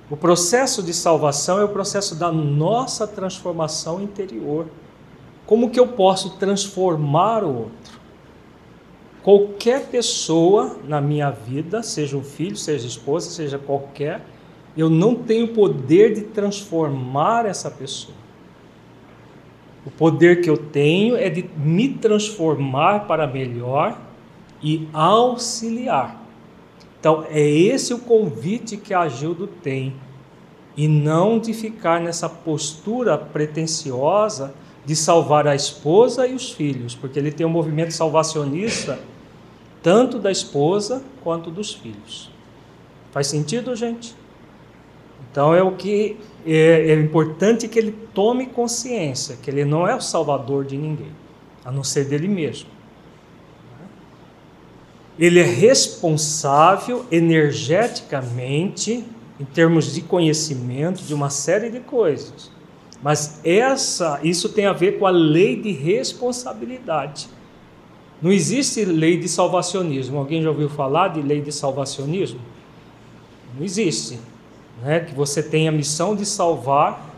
[0.09, 4.67] O processo de salvação é o processo da nossa transformação interior.
[5.45, 7.96] Como que eu posso transformar o outro?
[9.27, 14.25] Qualquer pessoa na minha vida, seja um filho, seja esposa, seja qualquer,
[14.77, 18.15] eu não tenho poder de transformar essa pessoa.
[19.85, 24.01] O poder que eu tenho é de me transformar para melhor
[24.63, 26.23] e auxiliar.
[27.01, 29.93] Então, é esse o convite que a Gildo tem,
[30.77, 37.19] e não de ficar nessa postura pretensiosa de salvar a esposa e os filhos, porque
[37.19, 39.01] ele tem um movimento salvacionista
[39.87, 42.29] tanto da esposa quanto dos filhos.
[43.13, 44.17] Faz sentido, gente?
[45.31, 49.95] Então é o que é, é, importante que ele tome consciência que ele não é
[49.95, 51.13] o salvador de ninguém,
[51.65, 52.69] a não ser dele mesmo.
[55.17, 59.05] Ele é responsável energeticamente
[59.39, 62.51] em termos de conhecimento de uma série de coisas.
[63.01, 67.36] Mas essa, isso tem a ver com a lei de responsabilidade.
[68.21, 70.19] Não existe lei de salvacionismo.
[70.19, 72.41] Alguém já ouviu falar de lei de salvacionismo?
[73.55, 74.19] Não existe.
[74.83, 75.01] Né?
[75.01, 77.15] Que você tem a missão de salvar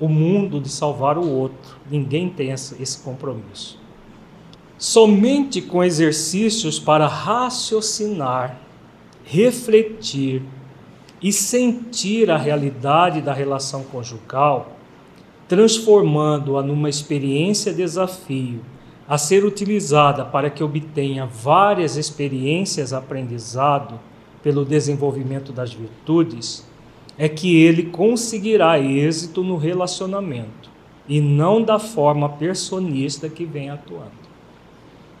[0.00, 1.76] o mundo, de salvar o outro.
[1.88, 3.78] Ninguém tem esse compromisso.
[4.76, 8.58] Somente com exercícios para raciocinar,
[9.24, 10.42] refletir
[11.22, 14.76] e sentir a realidade da relação conjugal,
[15.48, 18.60] transformando-a numa experiência desafio
[19.06, 24.00] a ser utilizada para que obtenha várias experiências aprendizado
[24.42, 26.66] pelo desenvolvimento das virtudes,
[27.16, 30.70] é que ele conseguirá êxito no relacionamento
[31.08, 34.24] e não da forma personista que vem atuando.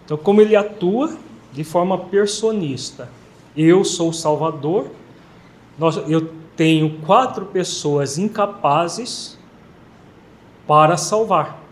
[0.04, 1.16] Então, como ele atua
[1.52, 3.08] de forma personista,
[3.56, 4.90] eu sou o Salvador,
[6.08, 9.38] eu tenho quatro pessoas incapazes
[10.66, 11.62] para salvar: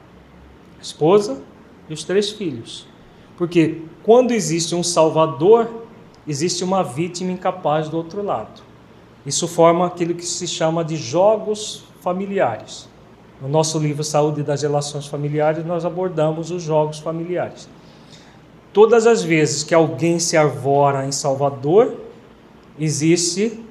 [0.80, 1.42] esposa,
[1.92, 2.86] e os três filhos.
[3.36, 5.70] Porque quando existe um salvador,
[6.26, 8.62] existe uma vítima incapaz do outro lado.
[9.26, 12.88] Isso forma aquilo que se chama de jogos familiares.
[13.42, 17.68] No nosso livro Saúde das Relações Familiares, nós abordamos os jogos familiares.
[18.72, 21.94] Todas as vezes que alguém se arvora em Salvador,
[22.78, 23.62] existe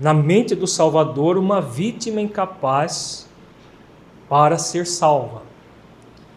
[0.00, 3.28] na mente do Salvador uma vítima incapaz
[4.28, 5.45] para ser salva.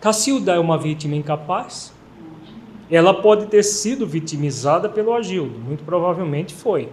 [0.02, 1.94] Cacilda é uma vítima incapaz?
[2.90, 6.90] Ela pode ter sido vitimizada pelo Agildo, muito provavelmente foi.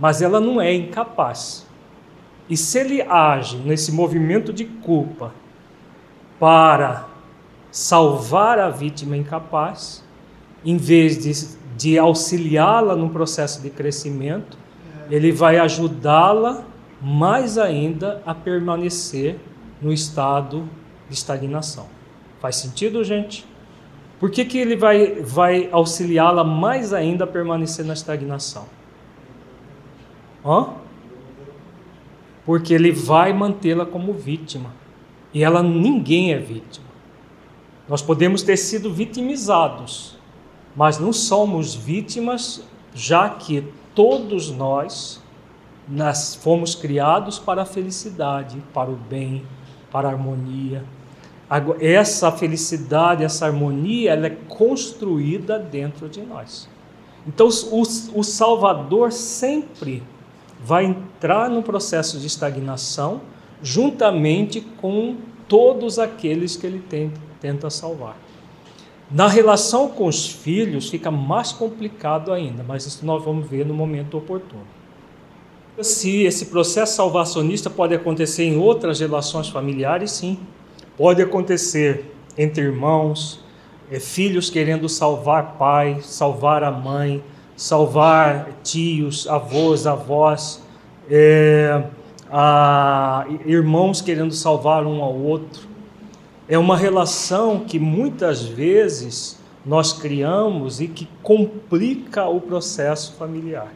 [0.00, 1.66] Mas ela não é incapaz.
[2.48, 5.32] E se ele age nesse movimento de culpa
[6.40, 7.06] para
[7.70, 10.02] salvar a vítima incapaz,
[10.64, 14.56] em vez de, de auxiliá-la no processo de crescimento,
[15.10, 16.64] ele vai ajudá-la
[17.00, 19.38] mais ainda a permanecer
[19.80, 20.68] no estado
[21.08, 21.86] de estagnação.
[22.40, 23.46] Faz sentido, gente?
[24.20, 28.66] Por que, que ele vai, vai auxiliá-la mais ainda a permanecer na estagnação?
[30.44, 30.74] Hã?
[32.44, 34.70] Porque ele vai mantê-la como vítima.
[35.32, 36.86] E ela ninguém é vítima.
[37.88, 40.16] Nós podemos ter sido vitimizados,
[40.74, 42.62] mas não somos vítimas,
[42.94, 45.22] já que todos nós,
[45.88, 49.44] nós fomos criados para a felicidade, para o bem,
[49.94, 50.82] para a harmonia.
[51.80, 56.68] Essa felicidade, essa harmonia, ela é construída dentro de nós.
[57.24, 57.82] Então, o,
[58.18, 60.02] o Salvador sempre
[60.60, 63.20] vai entrar no processo de estagnação,
[63.62, 65.14] juntamente com
[65.46, 68.16] todos aqueles que ele tenta, tenta salvar.
[69.08, 73.74] Na relação com os filhos fica mais complicado ainda, mas isso nós vamos ver no
[73.74, 74.66] momento oportuno.
[75.80, 80.38] Se esse processo salvacionista pode acontecer em outras relações familiares, sim.
[80.96, 83.40] Pode acontecer entre irmãos,
[83.90, 87.22] é, filhos querendo salvar pai, salvar a mãe,
[87.56, 90.62] salvar tios, avós, avós,
[91.10, 91.82] é,
[92.30, 95.68] a, irmãos querendo salvar um ao outro.
[96.48, 103.72] É uma relação que muitas vezes nós criamos e que complica o processo familiar.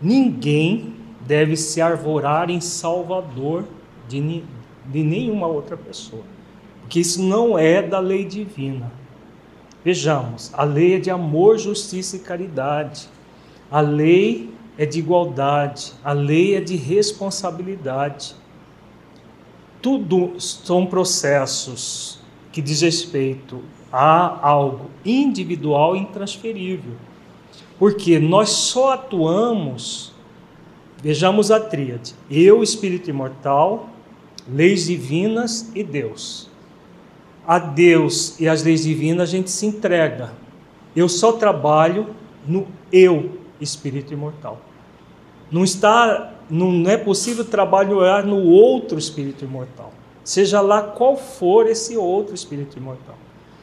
[0.00, 0.94] Ninguém
[1.26, 3.64] deve se arvorar em salvador
[4.08, 4.42] de,
[4.86, 6.22] de nenhuma outra pessoa,
[6.80, 8.90] porque isso não é da lei divina.
[9.84, 13.08] Vejamos, a lei é de amor, justiça e caridade.
[13.70, 18.34] A lei é de igualdade, a lei é de responsabilidade.
[19.82, 22.20] Tudo são processos
[22.52, 26.94] que diz respeito a algo individual e intransferível.
[27.78, 30.12] Porque nós só atuamos,
[31.02, 33.88] vejamos a tríade: eu, espírito imortal,
[34.48, 36.48] leis divinas e Deus.
[37.46, 40.32] A Deus e as leis divinas a gente se entrega.
[40.94, 42.08] Eu só trabalho
[42.46, 44.60] no eu, espírito imortal.
[45.50, 49.92] Não está, não é possível trabalhar no outro espírito imortal.
[50.22, 53.16] Seja lá qual for esse outro espírito imortal.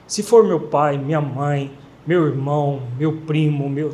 [0.07, 1.71] Se for meu pai, minha mãe,
[2.05, 3.91] meu irmão, meu primo, meu,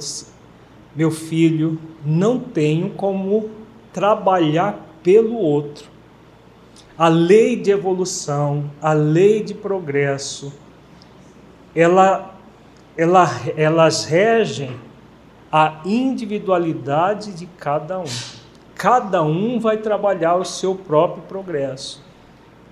[0.96, 3.50] meu filho, não tenho como
[3.94, 5.90] trabalhar pelo outro.
[6.98, 10.54] A lei de evolução, a lei de progresso,
[11.76, 12.36] ela,
[12.98, 14.76] ela, elas regem
[15.52, 18.06] a individualidade de cada um.
[18.76, 22.04] Cada um vai trabalhar o seu próprio progresso.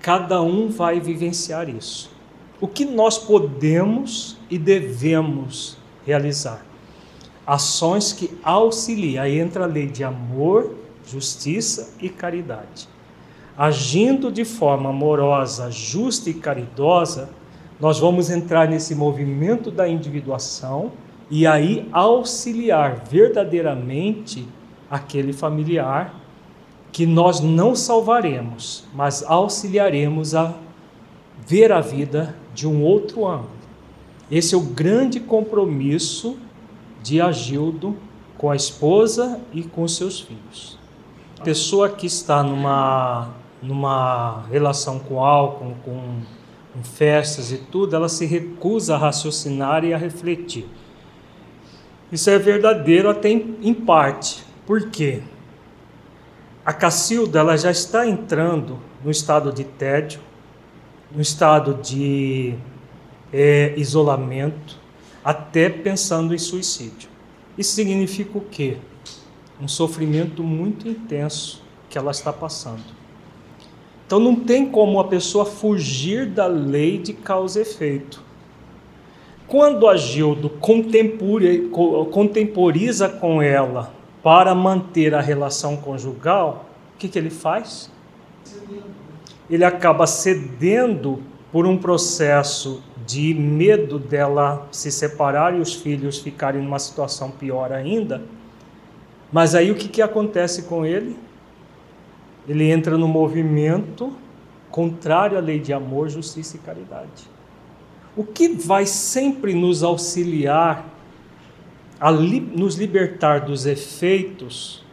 [0.01, 2.19] Cada um vai vivenciar isso
[2.61, 6.65] o que nós podemos e devemos realizar.
[7.45, 10.75] Ações que auxiliam, aí entra a lei de amor,
[11.05, 12.87] justiça e caridade.
[13.57, 17.29] Agindo de forma amorosa, justa e caridosa,
[17.79, 20.91] nós vamos entrar nesse movimento da individuação
[21.29, 24.47] e aí auxiliar verdadeiramente
[24.89, 26.13] aquele familiar
[26.91, 30.53] que nós não salvaremos, mas auxiliaremos a
[31.47, 33.58] ver a vida de um outro ângulo.
[34.31, 36.37] Esse é o grande compromisso
[37.01, 37.97] de Agildo
[38.37, 40.77] com a esposa e com seus filhos.
[41.39, 43.29] A pessoa que está numa,
[43.61, 46.21] numa relação com álcool, com,
[46.73, 50.67] com festas e tudo, ela se recusa a raciocinar e a refletir.
[52.11, 54.43] Isso é verdadeiro até em, em parte.
[54.65, 55.21] Por quê?
[56.63, 60.19] A Cacilda ela já está entrando no estado de tédio,
[61.11, 62.53] no estado de
[63.33, 64.77] é, isolamento,
[65.23, 67.09] até pensando em suicídio.
[67.57, 68.77] Isso significa o quê?
[69.61, 72.99] Um sofrimento muito intenso que ela está passando.
[74.05, 78.23] Então não tem como a pessoa fugir da lei de causa e efeito.
[79.47, 80.49] Quando a Gildo
[82.11, 87.91] contemporiza com ela para manter a relação conjugal, o que, que ele faz?
[89.49, 91.21] ele acaba cedendo
[91.51, 97.71] por um processo de medo dela se separar e os filhos ficarem numa situação pior
[97.71, 98.21] ainda.
[99.31, 101.17] Mas aí o que, que acontece com ele?
[102.47, 104.15] Ele entra no movimento
[104.69, 107.27] contrário à lei de amor, justiça e caridade.
[108.15, 110.85] O que vai sempre nos auxiliar
[111.99, 114.85] a li nos libertar dos efeitos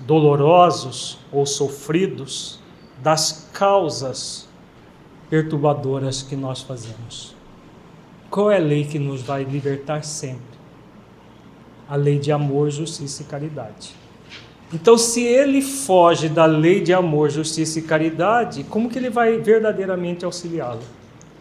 [0.00, 2.60] dolorosos ou sofridos
[3.02, 4.49] das causas
[5.30, 7.34] perturbadoras que nós fazemos.
[8.28, 10.58] Qual é a lei que nos vai libertar sempre?
[11.88, 13.94] A lei de amor, justiça e caridade.
[14.72, 19.38] Então, se ele foge da lei de amor, justiça e caridade, como que ele vai
[19.38, 20.82] verdadeiramente auxiliá-lo?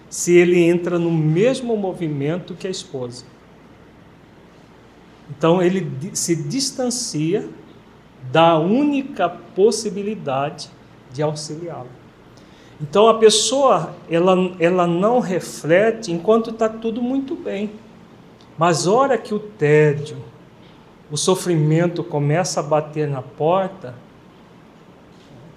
[0.10, 3.26] Se ele entra no mesmo movimento que a esposa.
[5.30, 7.48] Então, ele se distancia
[8.32, 10.70] da única possibilidade
[11.14, 11.99] de auxiliá-lo.
[12.82, 17.72] Então a pessoa ela, ela não reflete enquanto está tudo muito bem,
[18.58, 20.18] mas hora que o tédio,
[21.12, 23.96] o sofrimento começa a bater na porta,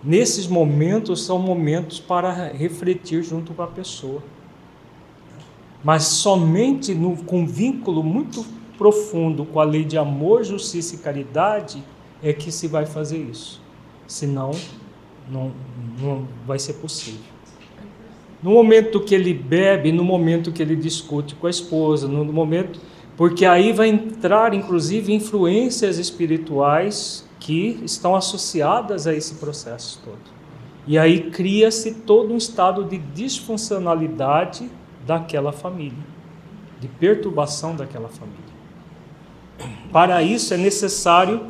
[0.02, 4.22] nesses momentos são momentos para refletir junto com a pessoa.
[5.84, 8.44] Mas somente no, com vínculo muito
[8.78, 11.82] profundo com a lei de amor, justiça e caridade
[12.22, 13.60] é que se vai fazer isso.
[14.06, 14.52] Senão,
[15.30, 15.52] não,
[16.00, 17.20] não vai ser possível.
[18.42, 22.80] No momento que ele bebe, no momento que ele discute com a esposa, no momento
[23.16, 30.32] porque aí vai entrar inclusive influências espirituais que estão associadas a esse processo todo.
[30.86, 34.68] E aí cria-se todo um estado de disfuncionalidade
[35.06, 36.04] daquela família,
[36.80, 38.40] de perturbação daquela família.
[39.92, 41.42] Para isso é necessário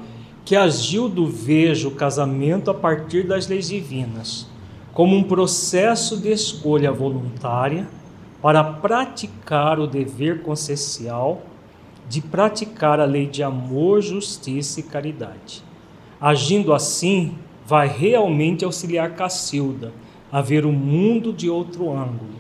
[0.45, 4.47] que Agildo veja o casamento a partir das leis divinas,
[4.93, 7.89] como um processo de escolha voluntária
[8.41, 11.43] para praticar o dever consciencial
[12.09, 15.63] de praticar a lei de amor, justiça e caridade.
[16.21, 17.35] Agindo assim,
[17.65, 19.93] vai realmente auxiliar Cacilda
[20.31, 22.35] a ver o mundo de outro ângulo,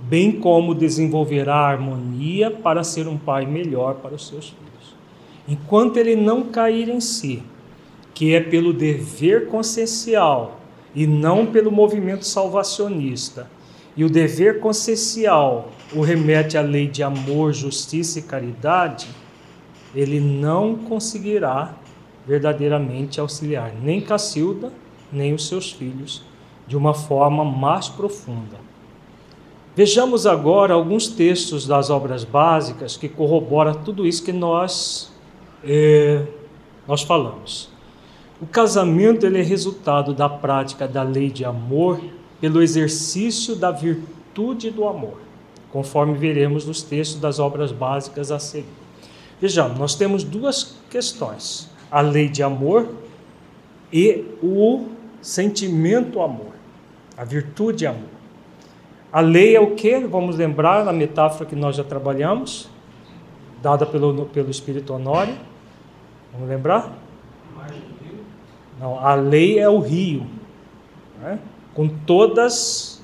[0.00, 4.63] bem como desenvolverá a harmonia para ser um pai melhor para os seus filhos.
[5.46, 7.42] Enquanto ele não cair em si,
[8.14, 10.60] que é pelo dever consciencial
[10.94, 13.50] e não pelo movimento salvacionista,
[13.96, 19.08] e o dever consciencial o remete à lei de amor, justiça e caridade,
[19.94, 21.74] ele não conseguirá
[22.26, 24.72] verdadeiramente auxiliar nem Cacilda,
[25.12, 26.24] nem os seus filhos
[26.66, 28.56] de uma forma mais profunda.
[29.76, 35.12] Vejamos agora alguns textos das obras básicas que corroboram tudo isso que nós,
[35.66, 36.26] é,
[36.86, 37.70] nós falamos.
[38.40, 42.00] O casamento ele é resultado da prática da lei de amor
[42.40, 45.18] pelo exercício da virtude do amor,
[45.72, 48.68] conforme veremos nos textos das obras básicas a seguir.
[49.40, 52.88] Vejamos, nós temos duas questões a lei de amor
[53.92, 54.88] e o
[55.22, 56.52] sentimento amor,
[57.16, 58.14] a virtude amor.
[59.12, 60.00] A lei é o que?
[60.00, 62.68] Vamos lembrar na metáfora que nós já trabalhamos,
[63.62, 65.36] dada pelo, pelo Espírito Honório.
[66.34, 66.92] Vamos lembrar?
[68.80, 70.26] Não, a lei é o rio,
[71.20, 71.38] né?
[71.72, 73.00] com todas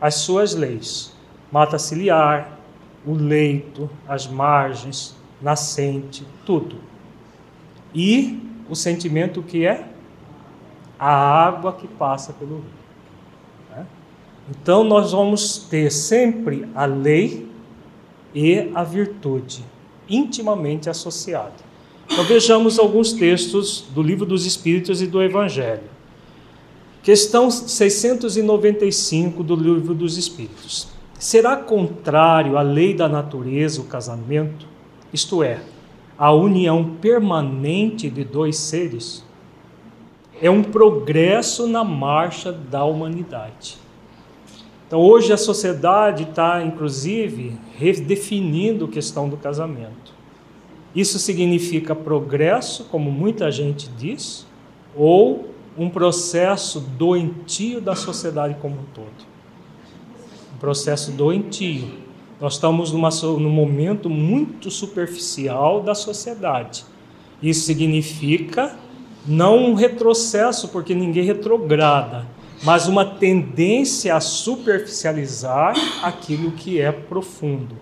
[0.00, 1.14] as suas leis:
[1.50, 2.58] mata ciliar,
[3.06, 6.76] o leito, as margens, nascente, tudo.
[7.94, 9.86] E o sentimento que é
[10.98, 11.12] a
[11.46, 12.64] água que passa pelo rio.
[13.70, 13.86] Né?
[14.48, 17.50] Então nós vamos ter sempre a lei
[18.34, 19.62] e a virtude
[20.08, 21.71] intimamente associadas.
[22.12, 25.84] Então vejamos alguns textos do Livro dos Espíritos e do Evangelho.
[27.02, 30.88] Questão 695 do Livro dos Espíritos.
[31.18, 34.66] Será contrário à lei da natureza o casamento?
[35.10, 35.62] Isto é,
[36.18, 39.24] a união permanente de dois seres
[40.40, 43.78] é um progresso na marcha da humanidade.
[44.86, 50.11] Então, hoje a sociedade está, inclusive, redefinindo a questão do casamento.
[50.94, 54.46] Isso significa progresso, como muita gente diz,
[54.94, 59.26] ou um processo doentio da sociedade como um todo.
[60.54, 61.88] Um processo doentio.
[62.40, 66.84] Nós estamos numa, num momento muito superficial da sociedade.
[67.42, 68.76] Isso significa
[69.26, 72.26] não um retrocesso, porque ninguém retrograda,
[72.62, 77.76] mas uma tendência a superficializar aquilo que é profundo.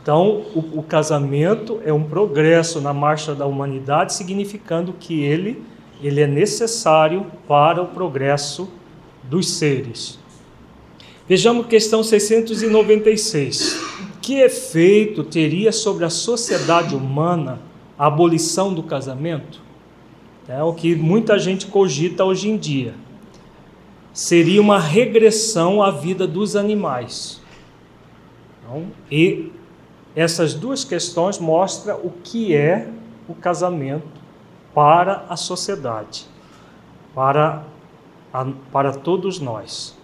[0.00, 5.62] Então, o, o, casamento é um progresso na marcha da humanidade, significando que ele,
[6.02, 8.68] ele é necessário para o progresso
[9.22, 10.18] dos seres.
[11.28, 13.80] Vejamos questão 696.
[14.20, 17.60] Que efeito teria sobre a sociedade humana
[17.98, 19.60] a abolição do casamento?
[20.48, 22.94] É o que muita gente cogita hoje em dia.
[24.12, 27.40] Seria uma regressão à vida dos animais.
[28.60, 29.52] Então, e
[30.14, 32.88] essas duas questões mostram o que é
[33.28, 34.22] o casamento
[34.74, 36.26] para a sociedade,
[37.14, 37.64] para,
[38.32, 39.96] a, para todos nós.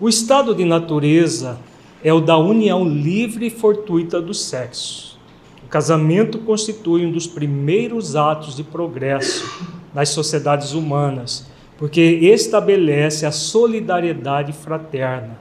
[0.00, 1.58] O estado de natureza
[2.02, 5.18] é o da união livre e fortuita dos sexos.
[5.64, 11.46] O casamento constitui um dos primeiros atos de progresso nas sociedades humanas,
[11.78, 15.38] porque estabelece a solidariedade fraterna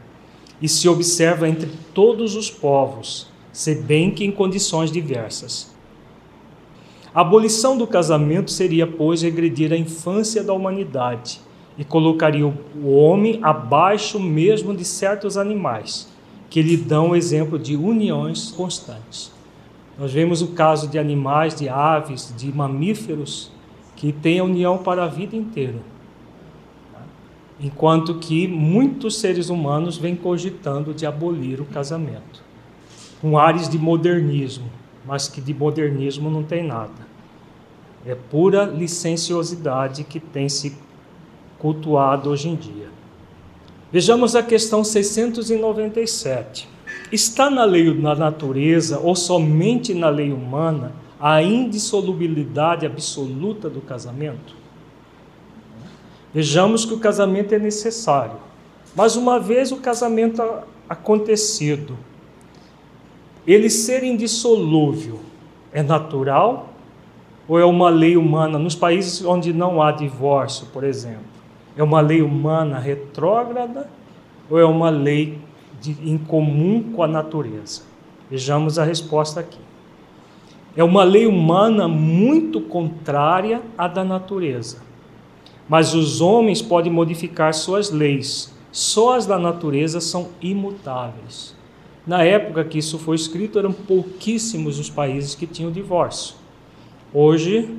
[0.62, 5.72] e se observa entre todos os povos, se bem que em condições diversas.
[7.14, 11.40] A abolição do casamento seria, pois, regredir a infância da humanidade
[11.78, 16.12] e colocaria o homem abaixo mesmo de certos animais,
[16.50, 19.32] que lhe dão exemplo de uniões constantes.
[19.98, 23.52] Nós vemos o caso de animais, de aves, de mamíferos,
[23.96, 25.80] que têm a união para a vida inteira.
[27.60, 32.43] Enquanto que muitos seres humanos vêm cogitando de abolir o casamento,
[33.24, 34.70] com ares de modernismo,
[35.06, 37.08] mas que de modernismo não tem nada.
[38.06, 40.78] É pura licenciosidade que tem se
[41.58, 42.90] cultuado hoje em dia.
[43.90, 46.68] Vejamos a questão 697.
[47.14, 54.54] Está na lei da natureza ou somente na lei humana a indissolubilidade absoluta do casamento?
[56.34, 58.36] Vejamos que o casamento é necessário,
[58.94, 60.44] mas uma vez o casamento
[60.90, 61.98] acontecido,
[63.46, 65.20] ele ser indissolúvel
[65.72, 66.70] é natural
[67.48, 71.34] ou é uma lei humana nos países onde não há divórcio, por exemplo?
[71.76, 73.90] É uma lei humana retrógrada
[74.50, 75.40] ou é uma lei
[75.82, 77.82] de, em comum com a natureza?
[78.30, 79.60] Vejamos a resposta aqui.
[80.76, 84.82] É uma lei humana muito contrária à da natureza.
[85.68, 91.56] Mas os homens podem modificar suas leis, só as da natureza são imutáveis.
[92.06, 96.36] Na época que isso foi escrito, eram pouquíssimos os países que tinham divórcio.
[97.14, 97.78] Hoje,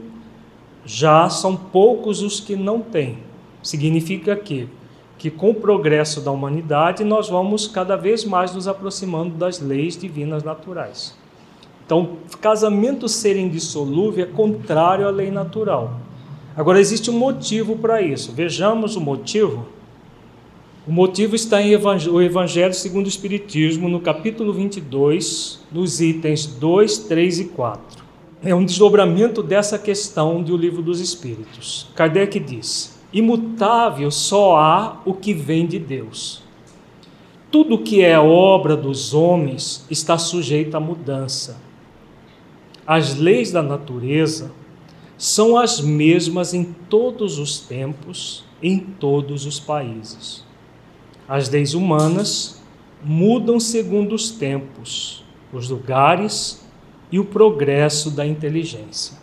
[0.84, 3.18] já são poucos os que não têm.
[3.62, 4.68] Significa que
[5.24, 9.96] que com o progresso da humanidade nós vamos cada vez mais nos aproximando das leis
[9.96, 11.16] divinas naturais.
[11.86, 15.98] Então, casamento ser indissolúvel é contrário à lei natural.
[16.56, 18.32] Agora, existe um motivo para isso.
[18.32, 19.66] Vejamos o motivo.
[20.86, 26.98] O motivo está em o Evangelho segundo o Espiritismo, no capítulo 22, nos itens 2,
[26.98, 28.04] 3 e 4.
[28.42, 31.86] É um desdobramento dessa questão do Livro dos Espíritos.
[31.94, 36.42] Kardec diz: Imutável só há o que vem de Deus.
[37.50, 41.62] Tudo que é obra dos homens está sujeito à mudança.
[42.86, 44.52] As leis da natureza
[45.16, 50.44] são as mesmas em todos os tempos, em todos os países.
[51.28, 52.60] As leis humanas
[53.02, 56.64] mudam segundo os tempos, os lugares
[57.10, 59.16] e o progresso da inteligência.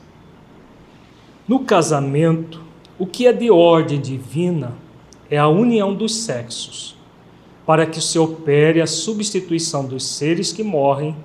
[1.47, 2.61] No casamento,
[2.97, 4.73] o que é de ordem divina
[5.29, 6.95] é a união dos sexos,
[7.65, 11.15] para que se opere a substituição dos seres que morrem,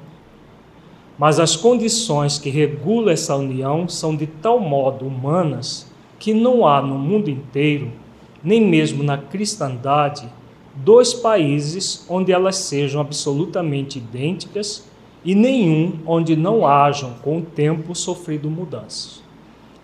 [1.18, 6.82] mas as condições que regulam essa união são de tal modo humanas que não há
[6.82, 7.90] no mundo inteiro,
[8.42, 10.28] nem mesmo na cristandade,
[10.76, 14.84] dois países onde elas sejam absolutamente idênticas
[15.24, 19.22] e nenhum onde não hajam com o tempo sofrido mudanças.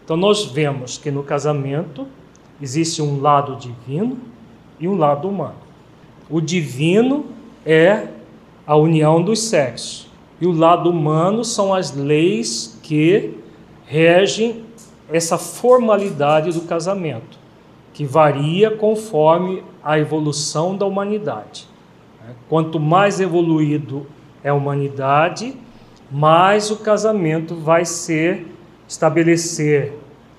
[0.05, 2.07] Então nós vemos que no casamento
[2.61, 4.19] existe um lado divino
[4.79, 5.57] e um lado humano.
[6.29, 7.27] O divino
[7.65, 8.09] é
[8.67, 10.09] a união dos sexos
[10.41, 13.35] e o lado humano são as leis que
[13.87, 14.65] regem
[15.11, 17.39] essa formalidade do casamento,
[17.93, 21.69] que varia conforme a evolução da humanidade.
[22.49, 24.07] Quanto mais evoluído
[24.43, 25.57] é a humanidade,
[26.11, 28.47] mais o casamento vai ser
[28.87, 29.99] estabelecer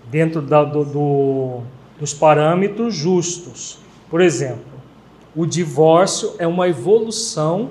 [0.10, 1.60] dentro da, do, do,
[2.00, 3.80] dos parâmetros justos.
[4.10, 4.74] Por exemplo,
[5.36, 7.70] o divórcio é uma evolução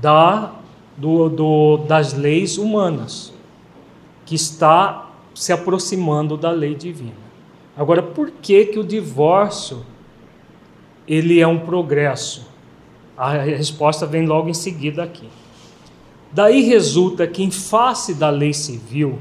[0.00, 0.54] da,
[0.96, 3.32] do, do, das leis humanas,
[4.24, 7.25] que está se aproximando da lei divina.
[7.76, 9.84] Agora, por que, que o divórcio
[11.06, 12.48] ele é um progresso?
[13.16, 15.28] A resposta vem logo em seguida aqui.
[16.32, 19.18] Daí resulta que, em face da lei civil,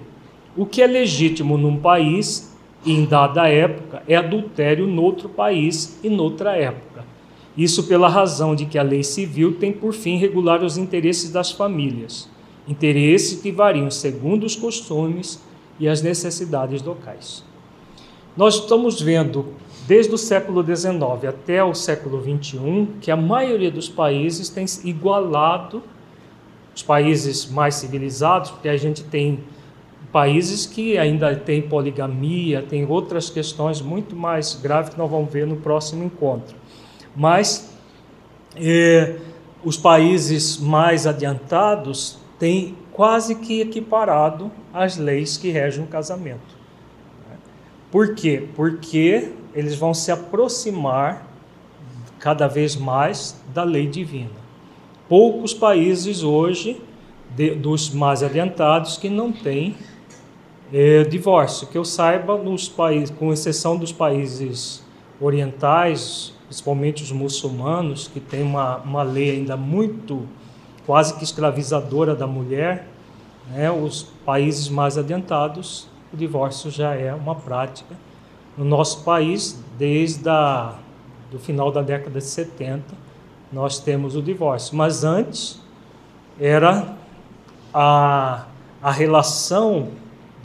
[0.55, 6.55] o que é legítimo num país em dada época é adultério noutro país e noutra
[6.55, 7.03] época.
[7.57, 11.51] Isso pela razão de que a lei civil tem por fim regular os interesses das
[11.51, 12.29] famílias,
[12.67, 15.41] interesses que variam segundo os costumes
[15.79, 17.43] e as necessidades locais.
[18.37, 19.53] Nós estamos vendo
[19.87, 25.81] desde o século XIX até o século XXI que a maioria dos países tem igualado
[26.75, 29.39] os países mais civilizados, porque a gente tem
[30.11, 35.47] países que ainda têm poligamia, tem outras questões muito mais graves que nós vamos ver
[35.47, 36.57] no próximo encontro.
[37.15, 37.73] Mas
[38.57, 39.15] eh,
[39.63, 46.54] os países mais adiantados têm quase que equiparado as leis que regem o casamento.
[47.95, 48.45] Por quê?
[48.57, 51.25] Porque eles vão se aproximar
[52.19, 54.35] cada vez mais da lei divina.
[55.07, 56.81] Poucos países hoje,
[57.33, 59.77] de, dos mais adiantados, que não têm
[60.73, 64.83] é, divórcio, que eu saiba, nos países, com exceção dos países
[65.21, 70.27] orientais, principalmente os muçulmanos, que tem uma, uma lei ainda muito
[70.85, 72.89] quase que escravizadora da mulher,
[73.51, 77.93] né, os países mais adiantados, o divórcio já é uma prática.
[78.57, 80.73] No nosso país, desde a,
[81.29, 82.83] do final da década de 70,
[83.51, 84.77] nós temos o divórcio.
[84.77, 85.61] Mas antes
[86.39, 86.95] era
[87.73, 88.45] a,
[88.81, 89.89] a relação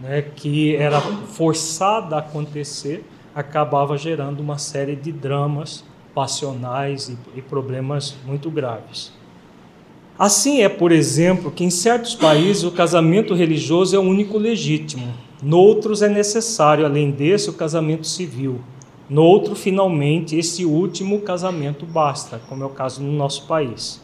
[0.01, 7.41] né, que era forçada a acontecer, acabava gerando uma série de dramas passionais e, e
[7.41, 9.13] problemas muito graves.
[10.19, 15.30] Assim é, por exemplo, que em certos países o casamento religioso é o único legítimo.
[15.43, 18.61] Noutros é necessário, além desse, o casamento civil.
[19.09, 24.03] Noutro, finalmente, esse último casamento basta, como é o caso no nosso país.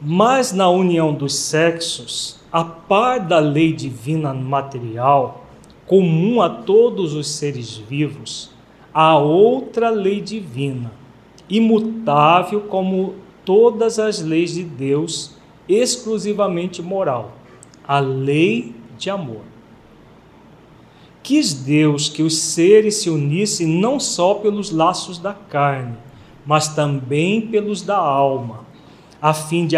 [0.00, 5.46] Mas na união dos sexos, a par da lei divina material,
[5.86, 8.50] comum a todos os seres vivos,
[8.92, 10.92] há outra lei divina,
[11.48, 15.34] imutável como todas as leis de Deus,
[15.66, 17.32] exclusivamente moral,
[17.88, 19.55] a lei de amor.
[21.26, 25.96] Quis Deus que os seres se unissem não só pelos laços da carne,
[26.46, 28.64] mas também pelos da alma,
[29.20, 29.74] a fim de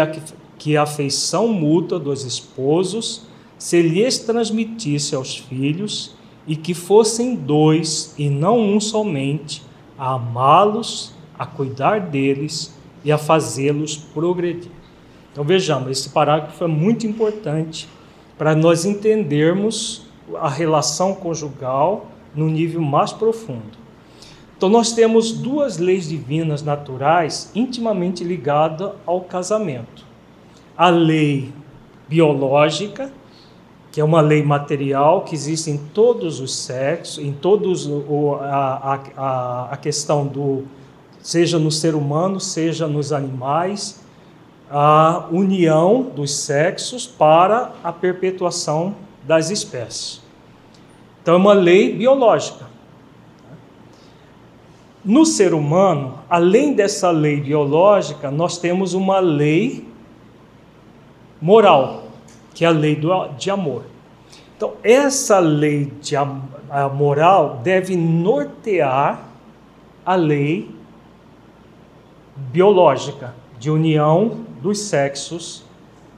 [0.59, 3.23] que a afeição mútua dos esposos
[3.57, 6.13] se lhes transmitisse aos filhos
[6.45, 9.63] e que fossem dois e não um somente,
[9.97, 12.71] a amá-los, a cuidar deles
[13.03, 14.69] e a fazê-los progredir.
[15.31, 17.89] Então vejamos, esse parágrafo é muito importante
[18.37, 20.07] para nós entendermos
[20.37, 23.77] a relação conjugal no nível mais profundo.
[24.57, 30.03] Então, nós temos duas leis divinas naturais intimamente ligadas ao casamento:
[30.77, 31.53] a lei
[32.07, 33.11] biológica,
[33.91, 38.99] que é uma lei material que existe em todos os sexos, em todos o, a,
[39.15, 40.65] a, a questão do
[41.21, 44.01] seja no ser humano, seja nos animais,
[44.69, 48.95] a união dos sexos para a perpetuação
[49.29, 50.23] das espécies.
[51.21, 52.65] Então, é uma lei biológica.
[55.05, 59.87] No ser humano, além dessa lei biológica, nós temos uma lei
[61.39, 62.05] moral,
[62.55, 63.83] que é a lei do, de amor.
[64.57, 69.27] Então, essa lei de a moral deve nortear
[70.03, 70.71] a lei
[72.35, 75.63] biológica de união dos sexos.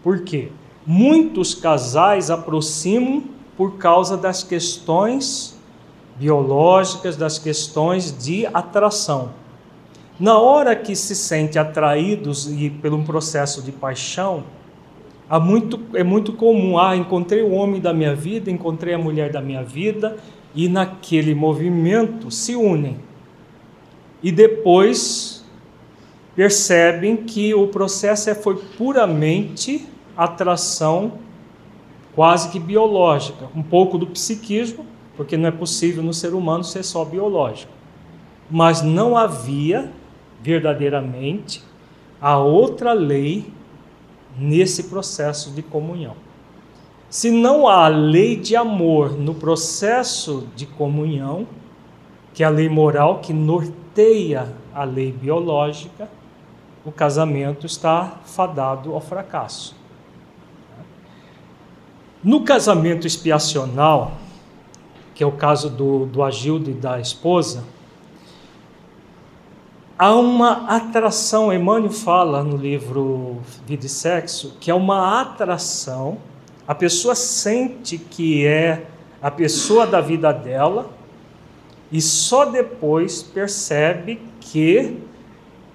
[0.01, 0.49] Por quê?
[0.85, 3.23] Muitos casais aproximam
[3.55, 5.59] por causa das questões
[6.17, 9.31] biológicas, das questões de atração.
[10.19, 14.43] Na hora que se sente atraídos e pelo um processo de paixão,
[15.29, 19.31] há muito, é muito comum, ah, encontrei o homem da minha vida, encontrei a mulher
[19.31, 20.17] da minha vida,
[20.53, 22.97] e naquele movimento se unem.
[24.21, 25.43] E depois
[26.35, 31.13] percebem que o processo é, foi puramente atração
[32.13, 34.85] quase que biológica, um pouco do psiquismo,
[35.15, 37.71] porque não é possível no ser humano ser só biológico.
[38.49, 39.91] Mas não havia
[40.41, 41.63] verdadeiramente
[42.19, 43.51] a outra lei
[44.37, 46.15] nesse processo de comunhão.
[47.09, 51.47] Se não há lei de amor no processo de comunhão,
[52.33, 56.09] que é a lei moral que norteia a lei biológica,
[56.85, 59.75] o casamento está fadado ao fracasso.
[62.23, 64.11] No casamento expiacional,
[65.15, 67.63] que é o caso do, do Agildo e da esposa,
[69.97, 76.19] há uma atração, Emmanuel fala no livro Vida e Sexo, que é uma atração,
[76.67, 78.85] a pessoa sente que é
[79.19, 80.91] a pessoa da vida dela
[81.91, 84.99] e só depois percebe que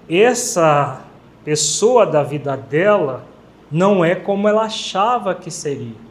[0.09, 1.01] essa
[1.43, 3.25] pessoa da vida dela
[3.69, 6.06] não é como ela achava que seria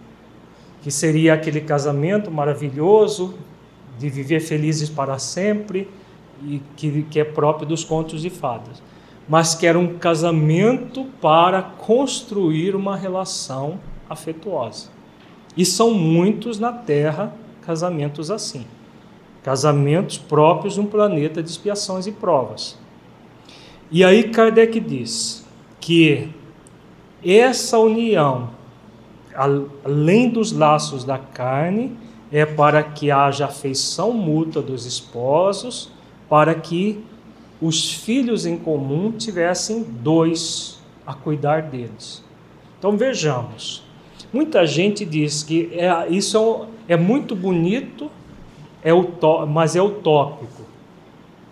[0.86, 3.34] que seria aquele casamento maravilhoso,
[3.98, 5.90] de viver felizes para sempre,
[6.44, 8.80] e que, que é próprio dos contos de fadas.
[9.28, 14.90] Mas que era um casamento para construir uma relação afetuosa.
[15.56, 18.64] E são muitos na Terra casamentos assim.
[19.42, 22.78] Casamentos próprios de um planeta de expiações e provas.
[23.90, 25.44] E aí Kardec diz
[25.80, 26.28] que
[27.24, 28.54] essa união
[29.36, 31.96] além dos laços da carne,
[32.32, 35.92] é para que haja afeição mútua dos esposos,
[36.28, 37.04] para que
[37.60, 42.24] os filhos em comum tivessem dois a cuidar deles.
[42.78, 43.82] Então vejamos,
[44.32, 48.10] muita gente diz que é, isso é, é muito bonito,
[48.82, 48.90] é
[49.48, 50.64] mas é utópico.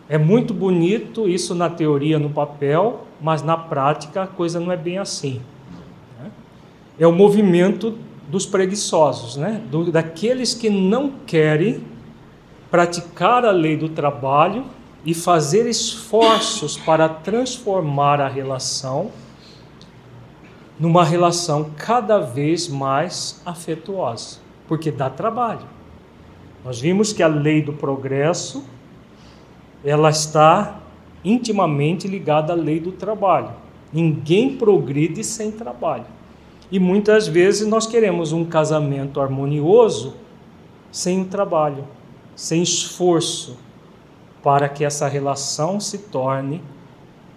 [0.07, 4.77] É muito bonito isso na teoria, no papel, mas na prática a coisa não é
[4.77, 5.41] bem assim
[6.99, 9.63] é o movimento dos preguiçosos, né?
[9.71, 11.83] Do, daqueles que não querem
[12.71, 14.65] praticar a lei do trabalho
[15.05, 19.11] e fazer esforços para transformar a relação
[20.79, 25.67] numa relação cada vez mais afetuosa, porque dá trabalho.
[26.65, 28.65] Nós vimos que a lei do progresso
[29.85, 30.81] ela está
[31.25, 33.51] intimamente ligada à lei do trabalho.
[33.93, 36.07] Ninguém progride sem trabalho.
[36.71, 40.15] E muitas vezes nós queremos um casamento harmonioso
[40.91, 41.85] sem trabalho,
[42.35, 43.57] sem esforço,
[44.43, 46.63] para que essa relação se torne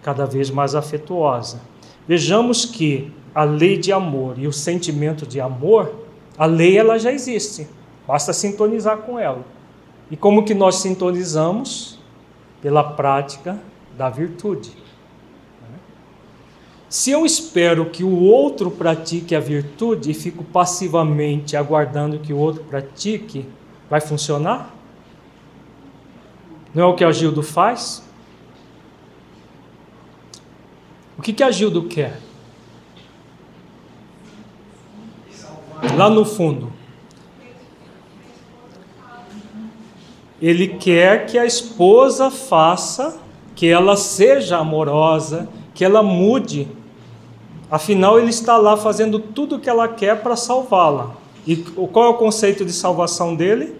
[0.01, 1.61] cada vez mais afetuosa.
[2.07, 5.93] Vejamos que a lei de amor e o sentimento de amor,
[6.37, 7.67] a lei ela já existe,
[8.07, 9.43] basta sintonizar com ela.
[10.09, 11.99] E como que nós sintonizamos?
[12.61, 13.59] Pela prática
[13.97, 14.71] da virtude.
[16.89, 22.37] Se eu espero que o outro pratique a virtude e fico passivamente aguardando que o
[22.37, 23.45] outro pratique,
[23.89, 24.73] vai funcionar?
[26.73, 28.03] Não é o que a Gildo faz?
[31.17, 32.19] O que, que a Gildo quer?
[35.95, 36.71] Lá no fundo.
[40.39, 43.19] Ele quer que a esposa faça,
[43.55, 46.67] que ela seja amorosa, que ela mude.
[47.69, 51.15] Afinal, ele está lá fazendo tudo o que ela quer para salvá-la.
[51.45, 53.75] E qual é o conceito de salvação dele?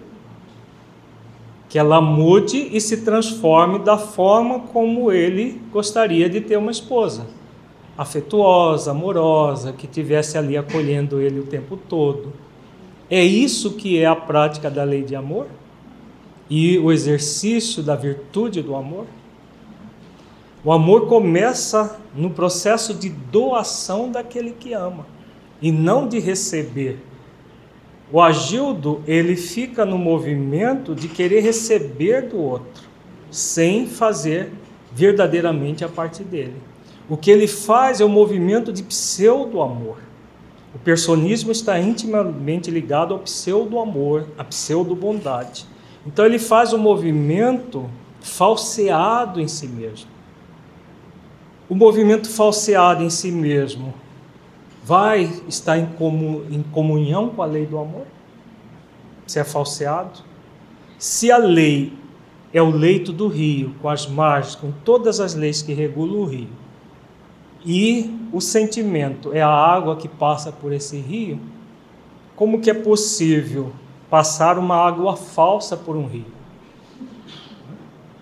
[1.68, 7.26] Que ela mude e se transforme da forma como ele gostaria de ter uma esposa.
[7.96, 12.32] Afetuosa, amorosa, que tivesse ali acolhendo ele o tempo todo.
[13.10, 15.46] É isso que é a prática da lei de amor?
[16.48, 19.06] E o exercício da virtude do amor?
[20.68, 25.06] O amor começa no processo de doação daquele que ama
[25.62, 26.98] e não de receber.
[28.12, 32.82] O Agildo, ele fica no movimento de querer receber do outro,
[33.30, 34.52] sem fazer
[34.92, 36.56] verdadeiramente a parte dele.
[37.08, 39.96] O que ele faz é o movimento de pseudo-amor.
[40.74, 45.64] O personismo está intimamente ligado ao pseudo-amor, à pseudo-bondade.
[46.06, 47.88] Então ele faz um movimento
[48.20, 50.17] falseado em si mesmo
[51.68, 53.92] o movimento falseado em si mesmo
[54.82, 55.86] vai estar em,
[56.72, 58.06] comunhão com a lei do amor?
[59.26, 60.20] Se é falseado?
[60.98, 61.92] Se a lei
[62.54, 66.24] é o leito do rio, com as margens, com todas as leis que regulam o
[66.24, 66.48] rio,
[67.66, 71.38] e o sentimento é a água que passa por esse rio,
[72.34, 73.72] como que é possível
[74.08, 76.24] passar uma água falsa por um rio?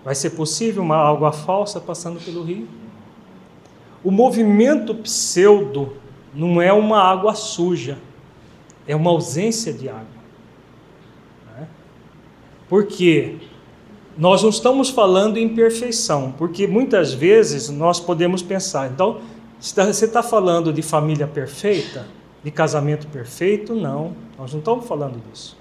[0.03, 2.67] Vai ser possível uma água falsa passando pelo rio?
[4.07, 5.97] O movimento pseudo
[6.33, 7.97] não é uma água suja,
[8.87, 10.07] é uma ausência de água.
[11.53, 11.67] Né?
[12.69, 13.35] Porque
[14.17, 19.19] nós não estamos falando em perfeição, porque muitas vezes nós podemos pensar, então,
[19.59, 22.07] você está falando de família perfeita,
[22.41, 23.75] de casamento perfeito?
[23.75, 25.57] Não, nós não estamos falando disso.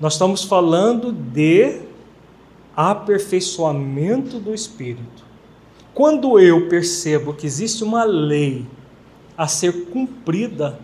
[0.00, 1.80] Nós estamos falando de
[2.76, 5.23] aperfeiçoamento do espírito.
[5.94, 8.66] Quando eu percebo que existe uma lei
[9.38, 10.80] a ser cumprida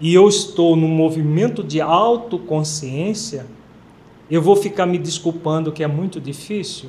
[0.00, 3.46] e eu estou num movimento de autoconsciência,
[4.30, 6.88] eu vou ficar me desculpando que é muito difícil,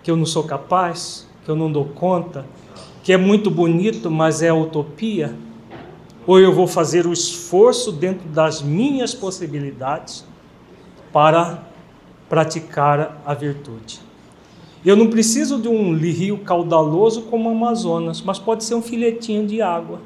[0.00, 2.46] que eu não sou capaz, que eu não dou conta,
[3.02, 5.34] que é muito bonito, mas é utopia?
[6.24, 10.24] Ou eu vou fazer o esforço dentro das minhas possibilidades
[11.12, 11.64] para
[12.28, 14.07] praticar a virtude?
[14.84, 19.46] Eu não preciso de um rio caudaloso como o Amazonas, mas pode ser um filetinho
[19.46, 20.00] de água.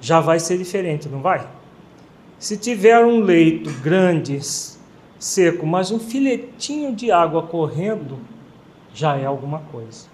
[0.00, 1.48] Já vai ser diferente, não vai?
[2.38, 4.40] Se tiver um leito grande,
[5.18, 8.18] seco, mas um filetinho de água correndo,
[8.92, 10.08] já é alguma coisa.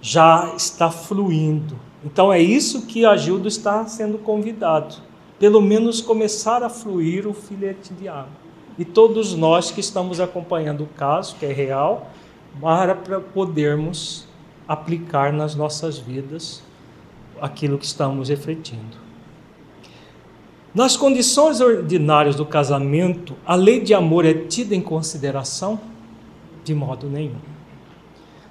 [0.00, 1.76] Já está fluindo.
[2.04, 4.96] Então é isso que a Gildo está sendo convidado.
[5.38, 8.43] Pelo menos começar a fluir o filete de água
[8.78, 12.10] e todos nós que estamos acompanhando o caso, que é real,
[12.60, 14.26] para podermos
[14.66, 16.62] aplicar nas nossas vidas
[17.40, 19.04] aquilo que estamos refletindo.
[20.74, 25.78] Nas condições ordinárias do casamento, a lei de amor é tida em consideração?
[26.64, 27.54] De modo nenhum.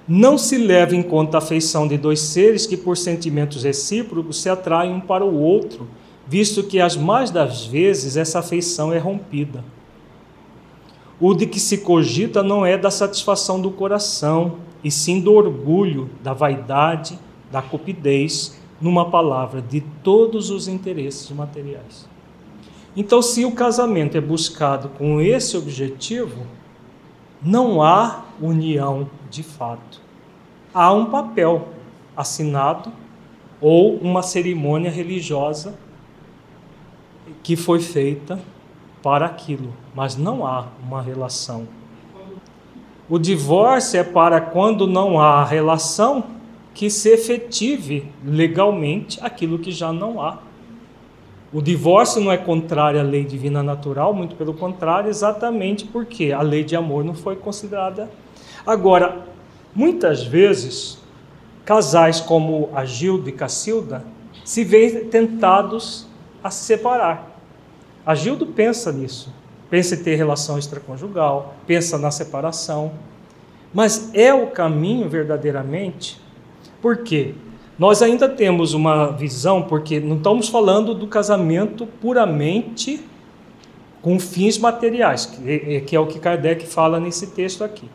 [0.06, 4.48] Não se leva em conta a afeição de dois seres que, por sentimentos recíprocos, se
[4.48, 5.88] atraem um para o outro,
[6.26, 9.64] visto que, as mais das vezes, essa afeição é rompida.
[11.20, 16.10] O de que se cogita não é da satisfação do coração, e sim do orgulho,
[16.22, 17.18] da vaidade,
[17.50, 22.08] da cupidez, numa palavra, de todos os interesses materiais.
[22.96, 26.46] Então, se o casamento é buscado com esse objetivo,
[27.42, 30.00] não há união de fato.
[30.72, 31.68] Há um papel
[32.16, 32.92] assinado
[33.60, 35.78] ou uma cerimônia religiosa
[37.42, 38.38] que foi feita
[39.04, 41.68] para aquilo, mas não há uma relação.
[43.06, 46.24] O divórcio é para quando não há relação
[46.72, 50.38] que se efetive legalmente aquilo que já não há.
[51.52, 56.40] O divórcio não é contrário à lei divina natural, muito pelo contrário, exatamente porque a
[56.40, 58.08] lei de amor não foi considerada.
[58.66, 59.26] Agora,
[59.74, 60.98] muitas vezes,
[61.62, 64.02] casais como Agildo e Cacilda
[64.42, 66.06] se veem tentados
[66.42, 67.33] a se separar.
[68.06, 69.32] Agildo pensa nisso,
[69.70, 72.92] pensa em ter relação extraconjugal, pensa na separação.
[73.72, 76.20] Mas é o caminho verdadeiramente?
[76.82, 77.34] Por quê?
[77.78, 83.00] Nós ainda temos uma visão, porque não estamos falando do casamento puramente
[84.00, 87.88] com fins materiais, que é, é o que Kardec fala nesse texto aqui.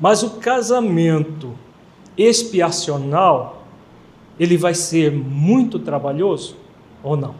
[0.00, 1.52] Mas o casamento
[2.16, 3.66] expiacional,
[4.38, 6.56] ele vai ser muito trabalhoso
[7.02, 7.34] ou não?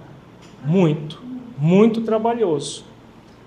[0.64, 1.22] Muito,
[1.56, 2.84] muito trabalhoso.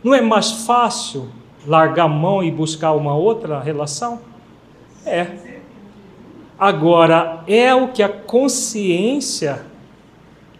[0.03, 1.29] Não é mais fácil
[1.65, 4.21] largar a mão e buscar uma outra relação?
[5.05, 5.59] É.
[6.57, 9.65] Agora, é o que a consciência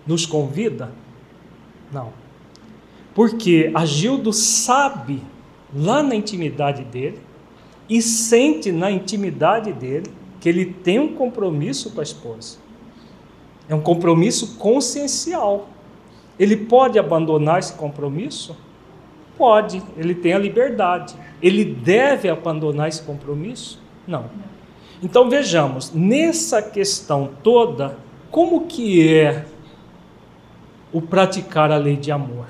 [0.06, 0.91] nos convida?
[1.91, 2.14] Não.
[3.14, 5.22] Porque Agildo sabe
[5.74, 7.20] lá na intimidade dele
[7.89, 12.58] e sente na intimidade dele que ele tem um compromisso com a esposa.
[13.68, 15.68] É um compromisso consciencial.
[16.40, 18.56] Ele pode abandonar esse compromisso?
[19.38, 21.16] Pode, ele tem a liberdade.
[21.42, 23.82] Ele deve abandonar esse compromisso?
[24.08, 24.26] Não.
[25.04, 27.98] Então vejamos, nessa questão toda,
[28.32, 29.46] como que é
[30.92, 32.46] o praticar a lei de amor?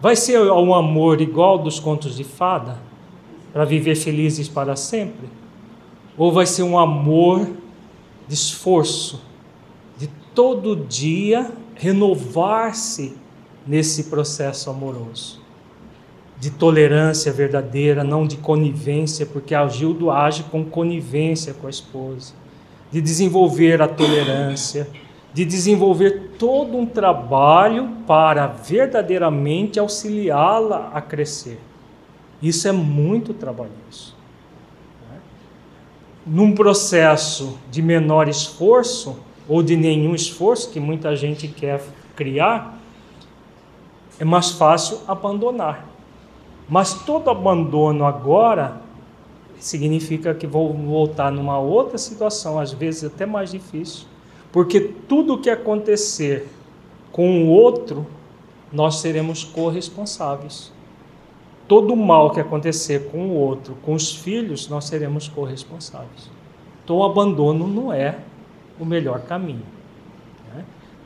[0.00, 2.78] Vai ser um amor igual dos contos de fada,
[3.52, 5.28] para viver felizes para sempre?
[6.16, 7.48] Ou vai ser um amor
[8.26, 9.20] de esforço,
[10.34, 13.16] todo dia renovar-se
[13.66, 15.40] nesse processo amoroso?
[16.40, 22.32] de tolerância verdadeira, não de conivência, porque Agildo age com conivência com a esposa,
[22.90, 24.88] de desenvolver a tolerância,
[25.34, 31.60] de desenvolver todo um trabalho para verdadeiramente auxiliá-la a crescer.
[32.42, 34.16] Isso é muito trabalhoso.
[35.10, 35.18] Né?
[36.26, 39.18] Num processo de menor esforço,
[39.50, 41.82] ou de nenhum esforço, que muita gente quer
[42.14, 42.78] criar,
[44.16, 45.88] é mais fácil abandonar.
[46.68, 48.80] Mas todo abandono agora
[49.58, 54.06] significa que vou voltar numa outra situação, às vezes até mais difícil,
[54.52, 56.46] porque tudo que acontecer
[57.10, 58.06] com o outro,
[58.72, 60.72] nós seremos corresponsáveis.
[61.66, 66.30] Todo mal que acontecer com o outro, com os filhos, nós seremos corresponsáveis.
[66.84, 68.18] Então, o abandono não é
[68.80, 69.80] o melhor caminho.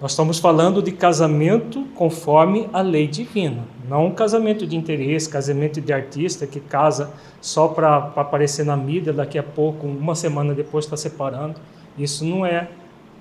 [0.01, 5.81] Nós estamos falando de casamento conforme a lei divina, não um casamento de interesse, casamento
[5.81, 10.85] de artista que casa só para aparecer na mídia, daqui a pouco, uma semana depois
[10.85, 11.55] está separando.
[11.97, 12.68] Isso não é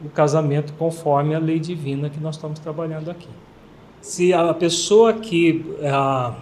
[0.03, 3.29] o casamento conforme a lei divina que nós estamos trabalhando aqui.
[4.01, 6.33] Se a pessoa que, a,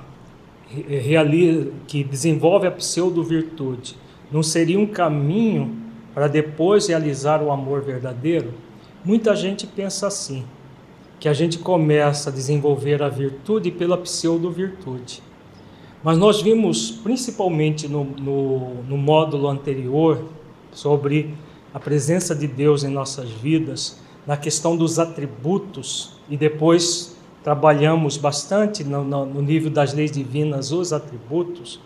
[0.87, 3.95] realiza, que desenvolve a pseudo-virtude
[4.31, 5.80] não seria um caminho
[6.13, 8.53] para depois realizar o amor verdadeiro,
[9.03, 10.43] Muita gente pensa assim,
[11.19, 15.23] que a gente começa a desenvolver a virtude pela pseudo-virtude.
[16.03, 20.23] Mas nós vimos, principalmente no, no, no módulo anterior,
[20.71, 21.33] sobre
[21.73, 28.83] a presença de Deus em nossas vidas, na questão dos atributos, e depois trabalhamos bastante
[28.83, 31.79] no, no, no nível das leis divinas os atributos,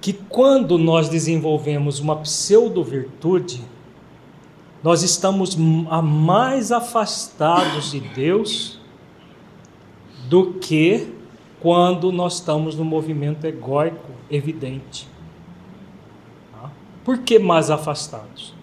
[0.00, 3.62] que quando nós desenvolvemos uma pseudo-virtude,
[4.82, 8.80] nós estamos mais afastados de Deus
[10.28, 11.12] do que
[11.60, 15.06] quando nós estamos no movimento egóico evidente.
[16.52, 16.70] Tá?
[17.04, 18.54] Por que mais afastados?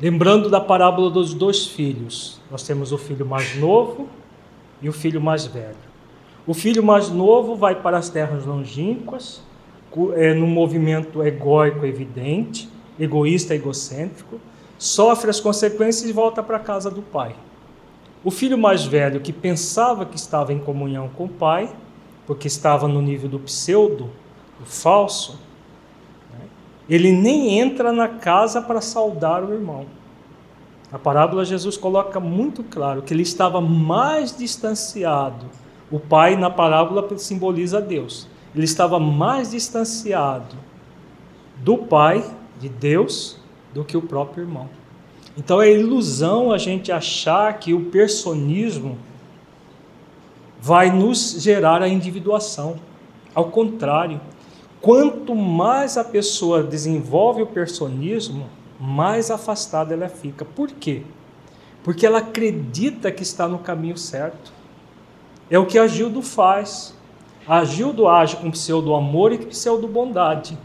[0.00, 4.08] Lembrando da parábola dos dois filhos, nós temos o filho mais novo
[4.80, 5.76] e o filho mais velho.
[6.46, 9.42] O filho mais novo vai para as terras longínquas,
[10.14, 12.68] é, no movimento egóico evidente,
[12.98, 14.40] egoísta, egocêntrico
[14.78, 17.34] sofre as consequências e volta para a casa do pai.
[18.22, 21.70] O filho mais velho, que pensava que estava em comunhão com o pai,
[22.26, 24.10] porque estava no nível do pseudo,
[24.58, 25.38] do falso,
[26.32, 26.46] né,
[26.88, 29.86] ele nem entra na casa para saudar o irmão.
[30.92, 35.46] A parábola Jesus coloca muito claro que ele estava mais distanciado.
[35.90, 38.28] O pai na parábola simboliza Deus.
[38.56, 40.56] Ele estava mais distanciado
[41.58, 42.24] do pai,
[42.58, 43.38] de Deus,
[43.74, 44.68] do que o próprio irmão.
[45.36, 48.96] Então é ilusão a gente achar que o personismo
[50.58, 52.80] vai nos gerar a individuação.
[53.34, 54.18] Ao contrário,
[54.80, 58.48] quanto mais a pessoa desenvolve o personismo,
[58.80, 60.46] mais afastada ela fica.
[60.46, 61.02] Por quê?
[61.84, 64.50] Porque ela acredita que está no caminho certo.
[65.50, 66.95] É o que a Gildo faz.
[67.48, 70.58] A Gildo age com pseudo-amor e pseudo-bondade.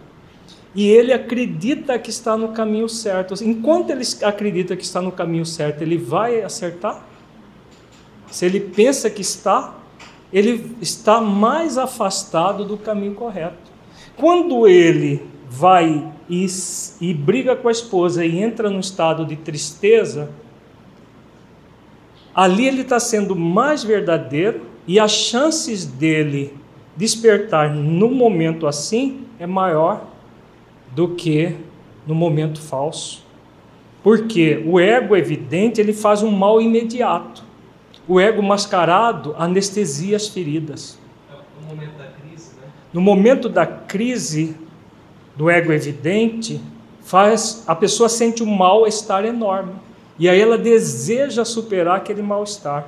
[0.73, 3.35] E ele acredita que está no caminho certo.
[3.43, 7.05] Enquanto ele acredita que está no caminho certo, ele vai acertar?
[8.31, 9.75] Se ele pensa que está,
[10.31, 13.71] ele está mais afastado do caminho correto.
[14.15, 16.45] Quando ele vai e,
[17.01, 20.29] e briga com a esposa e entra num estado de tristeza,
[22.33, 26.60] ali ele está sendo mais verdadeiro e as chances dele
[27.01, 30.05] despertar no momento assim é maior
[30.95, 31.55] do que
[32.05, 33.25] no momento falso.
[34.03, 37.43] Porque o ego evidente, ele faz um mal imediato.
[38.07, 40.99] O ego mascarado anestesia as feridas.
[41.59, 42.67] No momento da crise, né?
[42.93, 44.55] No momento da crise
[45.35, 46.61] do ego evidente,
[47.01, 49.73] faz a pessoa sente um mal-estar enorme.
[50.19, 52.87] E aí ela deseja superar aquele mal-estar.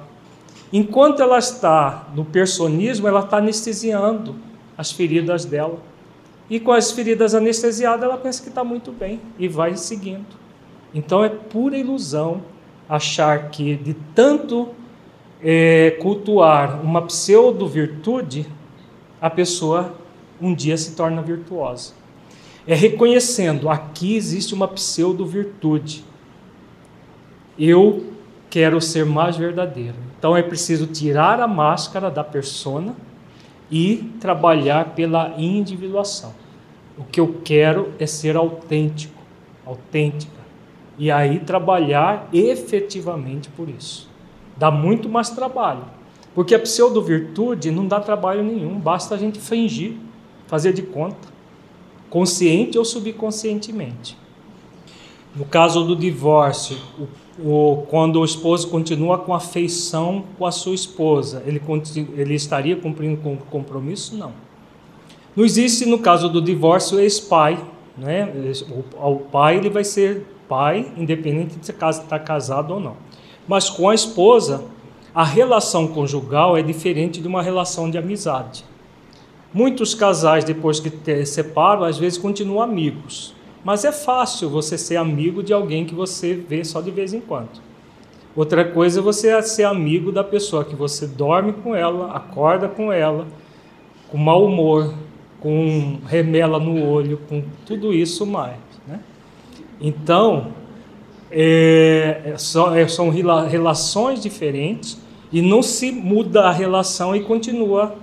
[0.75, 4.35] Enquanto ela está no personismo, ela está anestesiando
[4.75, 5.77] as feridas dela.
[6.49, 10.35] E com as feridas anestesiadas, ela pensa que está muito bem e vai seguindo.
[10.91, 12.41] Então é pura ilusão
[12.89, 14.69] achar que de tanto
[15.43, 18.47] é, cultuar uma pseudo-virtude,
[19.21, 19.93] a pessoa
[20.41, 21.93] um dia se torna virtuosa.
[22.65, 26.03] É reconhecendo, aqui existe uma pseudo-virtude.
[27.59, 28.11] Eu
[28.49, 30.12] quero ser mais verdadeiro.
[30.23, 32.95] Então é preciso tirar a máscara da persona
[33.69, 36.33] e trabalhar pela individuação.
[36.97, 39.21] O que eu quero é ser autêntico,
[39.65, 40.31] autêntica.
[40.97, 44.09] E aí trabalhar efetivamente por isso.
[44.55, 45.83] Dá muito mais trabalho.
[46.33, 49.97] Porque a pseudo-virtude não dá trabalho nenhum, basta a gente fingir,
[50.47, 51.27] fazer de conta,
[52.09, 54.17] consciente ou subconscientemente.
[55.35, 57.09] No caso do divórcio, o,
[57.39, 61.61] o, quando o esposo continua com afeição com a sua esposa, ele,
[62.15, 64.15] ele estaria cumprindo com o compromisso?
[64.15, 64.31] Não.
[65.35, 67.59] Não existe, no caso do divórcio, ex-pai.
[67.97, 68.31] Né?
[68.69, 72.95] O, o, pai ele vai ser pai, independente de se está casado ou não.
[73.47, 74.63] Mas com a esposa,
[75.13, 78.63] a relação conjugal é diferente de uma relação de amizade.
[79.53, 83.35] Muitos casais, depois que se separam, às vezes continuam amigos.
[83.63, 87.21] Mas é fácil você ser amigo de alguém que você vê só de vez em
[87.21, 87.61] quando.
[88.35, 92.91] Outra coisa é você ser amigo da pessoa que você dorme com ela, acorda com
[92.91, 93.27] ela,
[94.09, 94.93] com mau humor,
[95.39, 98.57] com remela no olho, com tudo isso mais.
[98.87, 98.99] Né?
[99.79, 100.47] Então,
[101.31, 102.33] é, é
[102.75, 104.97] é, são relações diferentes
[105.31, 107.95] e não se muda a relação e continua.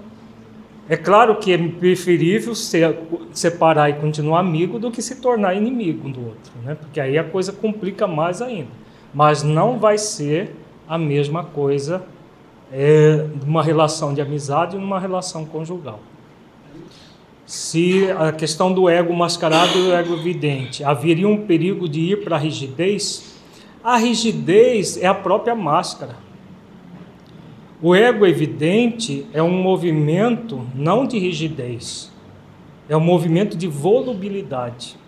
[0.91, 2.99] É claro que é preferível ser,
[3.33, 6.75] separar e continuar amigo do que se tornar inimigo do outro, né?
[6.75, 8.71] porque aí a coisa complica mais ainda.
[9.15, 10.55] Mas não vai ser
[10.89, 12.05] a mesma coisa
[12.73, 16.01] é, numa relação de amizade e numa relação conjugal
[17.51, 22.23] se a questão do ego mascarado e o ego evidente haveria um perigo de ir
[22.23, 23.41] para a rigidez,
[23.83, 26.15] a rigidez é a própria máscara.
[27.83, 32.13] O ego evidente é um movimento não de rigidez,
[32.87, 34.99] é um movimento de volubilidade.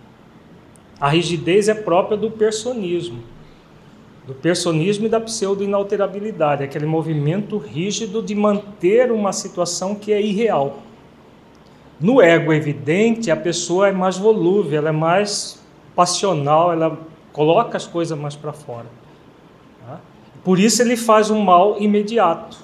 [0.99, 3.19] A rigidez é própria do personismo,
[4.27, 10.78] do personismo e da pseudo-inalterabilidade, aquele movimento rígido de manter uma situação que é irreal.
[12.01, 15.62] No ego evidente, a pessoa é mais volúvel, ela é mais
[15.94, 16.99] passional, ela
[17.35, 19.02] coloca as coisas mais para fora.
[20.44, 22.59] Por isso ele faz um mal imediato,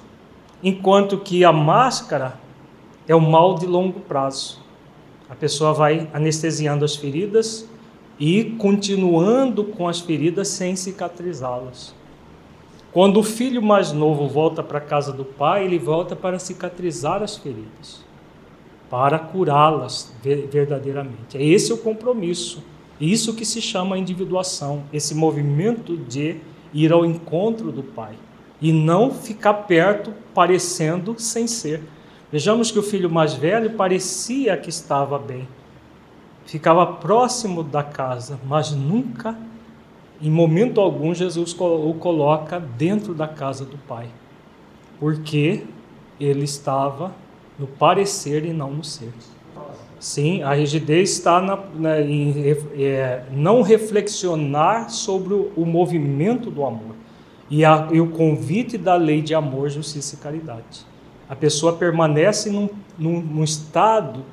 [0.61, 2.39] enquanto que a máscara
[3.07, 4.59] é o mal de longo prazo.
[5.29, 7.67] A pessoa vai anestesiando as feridas
[8.19, 11.95] e continuando com as feridas sem cicatrizá-las.
[12.91, 17.21] Quando o filho mais novo volta para a casa do pai, ele volta para cicatrizar
[17.21, 18.09] as feridas
[18.89, 21.37] para curá-las verdadeiramente.
[21.37, 22.63] É esse o compromisso.
[22.99, 26.37] Isso que se chama individuação, esse movimento de
[26.73, 28.15] ir ao encontro do Pai
[28.61, 31.81] e não ficar perto parecendo sem ser.
[32.31, 35.47] Vejamos que o filho mais velho parecia que estava bem,
[36.45, 39.35] ficava próximo da casa, mas nunca,
[40.21, 44.09] em momento algum, Jesus o coloca dentro da casa do Pai,
[44.99, 45.63] porque
[46.19, 47.13] ele estava
[47.57, 49.11] no parecer e não no ser.
[49.99, 52.33] Sim, a rigidez está na, na, em
[52.77, 56.95] é, não reflexionar sobre o, o, movimento do amor
[57.49, 60.85] e, a, e, o convite da lei de amor, justiça e caridade.
[61.27, 64.23] A pessoa permanece num, num, num estado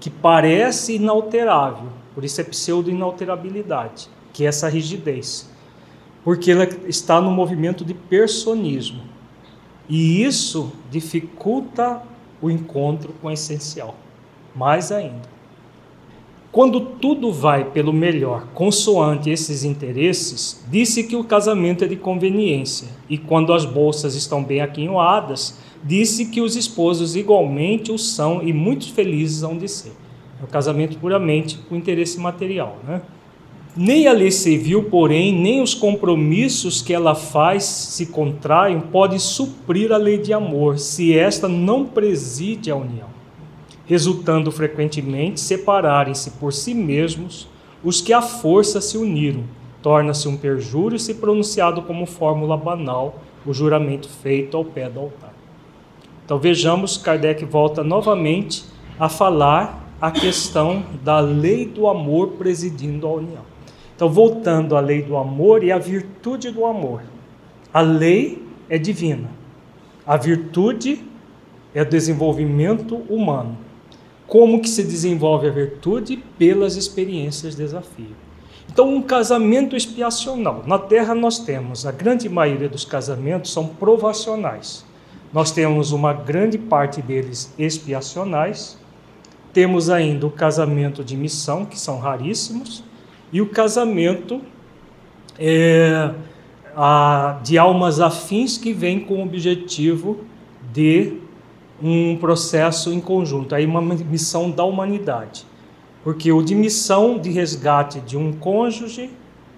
[0.00, 5.50] que parece inalterável, por isso é pseudo-inalterabilidade, que é essa rigidez.
[6.24, 9.02] Porque ela está no movimento de personismo.
[9.86, 12.02] E isso dificulta
[12.40, 13.94] o encontro com o essencial,
[14.54, 15.28] mais ainda.
[16.52, 22.88] Quando tudo vai pelo melhor, consoante esses interesses, disse que o casamento é de conveniência,
[23.08, 28.52] e quando as bolsas estão bem aquinhoadas, disse que os esposos igualmente o são e
[28.52, 29.92] muito felizes hão de ser.
[30.40, 33.00] É o casamento puramente com interesse material, né?
[33.76, 39.92] Nem a lei civil, porém, nem os compromissos que ela faz se contraem podem suprir
[39.92, 43.08] a lei de amor, se esta não preside a união,
[43.90, 47.48] resultando frequentemente separarem-se por si mesmos
[47.82, 49.42] os que à força se uniram.
[49.82, 55.34] Torna-se um perjúrio se pronunciado como fórmula banal o juramento feito ao pé do altar.
[56.24, 58.64] Então vejamos, Kardec volta novamente
[58.96, 63.42] a falar a questão da lei do amor presidindo a união.
[63.96, 67.02] Então, voltando à lei do amor e à virtude do amor.
[67.74, 69.28] A lei é divina,
[70.06, 71.04] a virtude
[71.74, 73.69] é desenvolvimento humano.
[74.30, 76.16] Como que se desenvolve a virtude?
[76.38, 78.14] Pelas experiências de desafio.
[78.72, 80.62] Então, um casamento expiacional.
[80.64, 84.86] Na Terra nós temos, a grande maioria dos casamentos são provacionais.
[85.32, 88.78] Nós temos uma grande parte deles expiacionais.
[89.52, 92.84] Temos ainda o casamento de missão, que são raríssimos
[93.32, 94.40] e o casamento
[95.40, 96.14] é,
[96.76, 100.20] a, de almas afins que vem com o objetivo
[100.72, 101.18] de
[101.82, 105.46] um processo em conjunto, aí uma missão da humanidade.
[106.02, 109.10] Porque o de missão de resgate de um cônjuge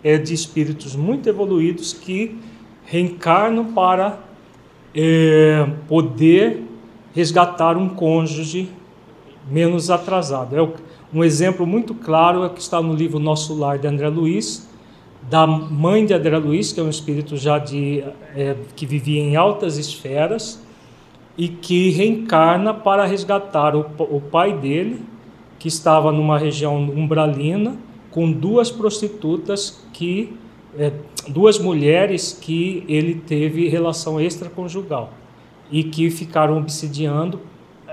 [0.03, 2.39] é de espíritos muito evoluídos que
[2.85, 4.19] reencarnam para
[4.95, 6.65] é, poder
[7.15, 8.69] resgatar um cônjuge
[9.51, 10.57] menos atrasado.
[10.57, 10.69] É
[11.15, 14.69] um exemplo muito claro é que está no livro Nosso Lar de André Luiz,
[15.29, 18.03] da mãe de André Luiz, que é um espírito já de
[18.35, 20.61] é, que vivia em altas esferas
[21.37, 25.03] e que reencarna para resgatar o, o pai dele,
[25.59, 27.77] que estava numa região umbralina,
[28.11, 30.37] com duas prostitutas que
[30.79, 30.93] é,
[31.29, 35.13] duas mulheres que ele teve relação extraconjugal
[35.71, 37.41] e que ficaram obsidiando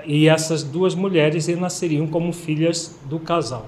[0.05, 3.67] e essas duas mulheres nasceriam como filhas do casal.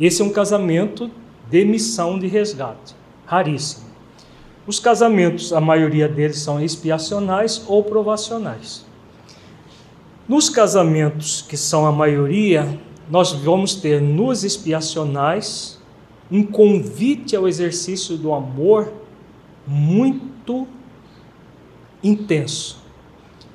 [0.00, 1.10] Esse é um casamento
[1.50, 2.94] de missão de resgate,
[3.26, 3.86] raríssimo.
[4.66, 8.85] Os casamentos, a maioria deles são expiacionais ou provacionais.
[10.28, 15.78] Nos casamentos que são a maioria, nós vamos ter nos expiacionais
[16.28, 18.92] um convite ao exercício do amor
[19.64, 20.66] muito
[22.02, 22.82] intenso.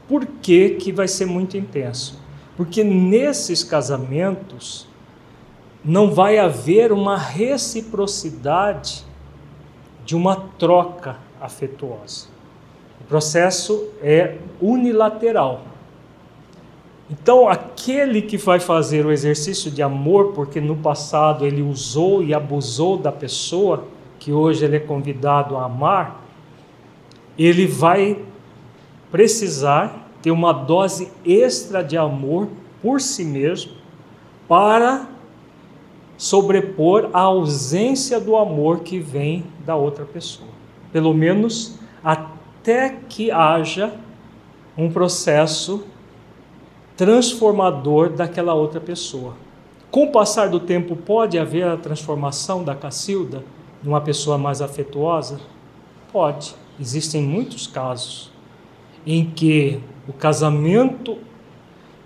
[0.08, 2.18] Por que, que vai ser muito intenso?
[2.56, 4.88] Porque nesses casamentos
[5.84, 9.06] não vai haver uma reciprocidade
[10.06, 12.28] de uma troca afetuosa.
[13.02, 15.71] O processo é unilateral.
[17.12, 22.34] Então, aquele que vai fazer o exercício de amor, porque no passado ele usou e
[22.34, 23.84] abusou da pessoa,
[24.18, 26.24] que hoje ele é convidado a amar,
[27.38, 28.18] ele vai
[29.12, 32.48] precisar ter uma dose extra de amor
[32.82, 33.74] por si mesmo
[34.48, 35.08] para
[36.18, 40.50] sobrepor a ausência do amor que vem da outra pessoa.
[40.94, 43.94] Pelo menos até que haja
[44.78, 45.84] um processo
[46.96, 49.36] transformador daquela outra pessoa.
[49.90, 53.44] Com o passar do tempo, pode haver a transformação da Cacilda
[53.84, 55.40] numa pessoa mais afetuosa?
[56.12, 56.56] Pode.
[56.80, 58.32] Existem muitos casos
[59.06, 61.18] em que o casamento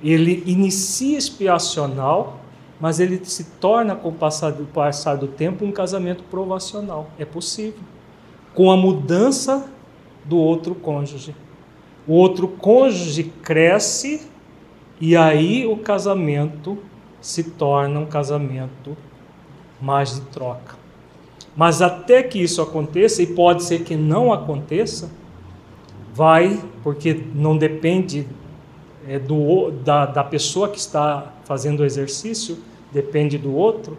[0.04, 2.40] ele inicia expiacional,
[2.80, 7.10] mas ele se torna com o passar do, passar do tempo um casamento provacional.
[7.18, 7.80] É possível.
[8.54, 9.70] Com a mudança
[10.24, 11.36] do outro cônjuge.
[12.08, 14.28] O outro cônjuge cresce
[15.00, 16.78] e aí o casamento
[17.22, 18.96] se torna um casamento
[19.82, 20.76] mais de troca.
[21.56, 25.10] Mas até que isso aconteça, e pode ser que não aconteça,
[26.14, 28.28] vai, porque não depende
[29.08, 32.58] é, do, da, da pessoa que está fazendo o exercício,
[32.92, 33.98] depende do outro.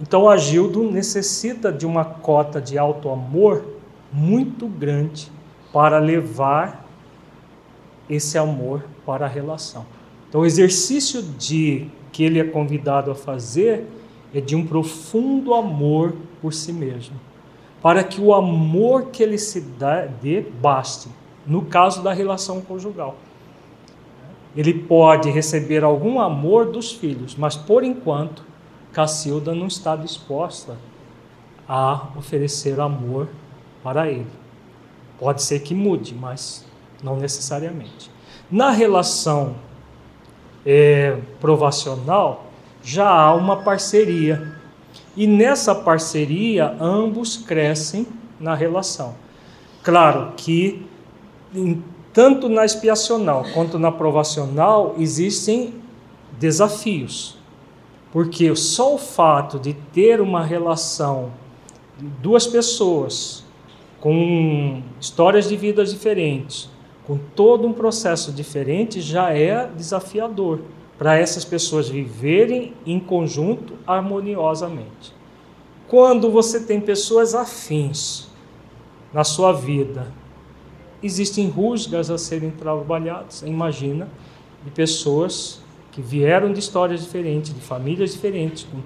[0.00, 3.64] Então, Agildo necessita de uma cota de alto amor
[4.12, 5.30] muito grande
[5.72, 6.86] para levar
[8.08, 9.84] esse amor para a relação.
[10.28, 13.86] Então, o exercício de que ele é convidado a fazer
[14.34, 17.14] é de um profundo amor por si mesmo,
[17.82, 19.60] para que o amor que ele se
[20.20, 21.08] dê baste
[21.46, 23.16] no caso da relação conjugal.
[24.56, 28.42] ele pode receber algum amor dos filhos, mas por enquanto
[28.90, 30.78] Cacilda não está disposta
[31.68, 33.28] a oferecer amor
[33.82, 34.26] para ele.
[35.18, 36.64] Pode ser que mude, mas
[37.02, 38.10] não necessariamente.
[38.50, 39.56] Na relação
[40.66, 42.46] é, provacional,
[42.82, 44.54] já há uma parceria.
[45.16, 48.06] E nessa parceria, ambos crescem
[48.38, 49.14] na relação.
[49.82, 50.84] Claro que,
[51.54, 51.82] em,
[52.12, 55.74] tanto na expiacional quanto na provacional, existem
[56.38, 57.38] desafios.
[58.12, 61.30] Porque só o fato de ter uma relação
[61.98, 63.44] de duas pessoas
[64.00, 66.68] com histórias de vidas diferentes,
[67.06, 70.60] com todo um processo diferente, já é desafiador
[70.98, 75.14] para essas pessoas viverem em conjunto harmoniosamente.
[75.86, 78.28] Quando você tem pessoas afins
[79.12, 80.12] na sua vida,
[81.00, 83.42] existem rusgas a serem trabalhadas.
[83.42, 84.08] Imagina
[84.64, 85.60] de pessoas
[85.92, 88.80] que vieram de histórias diferentes, de famílias diferentes, com,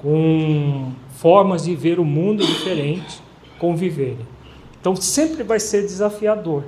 [0.00, 3.20] com formas de ver o mundo diferentes
[3.58, 4.26] conviverem.
[4.80, 6.64] Então sempre vai ser desafiador.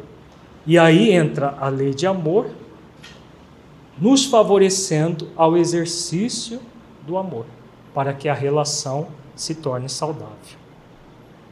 [0.67, 2.51] E aí entra a lei de amor,
[3.99, 6.61] nos favorecendo ao exercício
[7.07, 7.47] do amor,
[7.95, 10.61] para que a relação se torne saudável.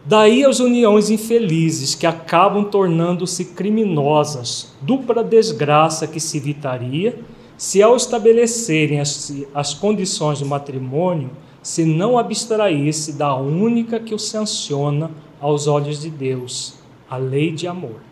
[0.05, 7.18] Daí as uniões infelizes que acabam tornando-se criminosas, dupla desgraça que se evitaria
[7.59, 11.30] se, ao estabelecerem as, as condições do matrimônio,
[11.60, 15.10] se não abstraísse da única que o sanciona
[15.40, 16.74] aos olhos de Deus,
[17.10, 18.07] a lei de amor.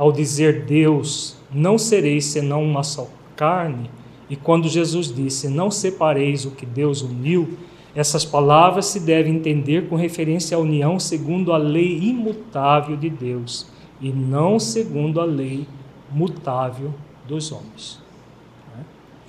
[0.00, 3.06] Ao dizer Deus, não sereis senão uma só
[3.36, 3.90] carne,
[4.30, 7.58] e quando Jesus disse, não separeis o que Deus uniu,
[7.94, 13.66] essas palavras se devem entender com referência à união segundo a lei imutável de Deus
[14.00, 15.68] e não segundo a lei
[16.10, 16.94] mutável
[17.28, 18.00] dos homens.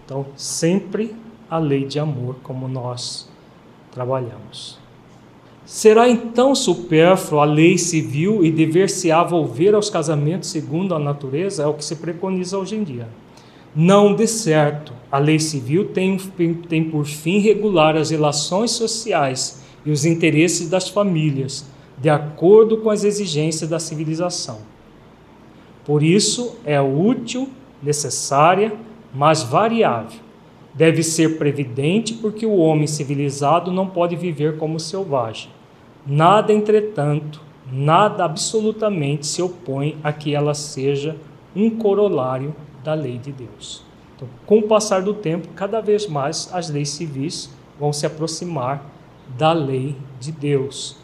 [0.06, 1.14] Então, sempre
[1.50, 3.30] a lei de amor, como nós
[3.92, 4.81] trabalhamos.
[5.66, 11.64] Será então supérflua a lei civil e dever-se-á volver aos casamentos segundo a natureza?
[11.64, 13.08] É o que se preconiza hoje em dia.
[13.76, 16.18] Não, de certo, a lei civil tem,
[16.68, 21.66] tem por fim regular as relações sociais e os interesses das famílias,
[21.98, 24.60] de acordo com as exigências da civilização.
[25.86, 27.48] Por isso, é útil,
[27.82, 28.74] necessária,
[29.14, 30.20] mas variável.
[30.74, 35.50] Deve ser previdente, porque o homem civilizado não pode viver como selvagem.
[36.06, 37.42] Nada, entretanto,
[37.72, 41.16] nada absolutamente se opõe a que ela seja
[41.56, 43.84] um corolário da lei de Deus.
[44.16, 47.50] Então, com o passar do tempo, cada vez mais as leis civis
[47.80, 48.86] vão se aproximar
[49.38, 50.98] da lei de Deus,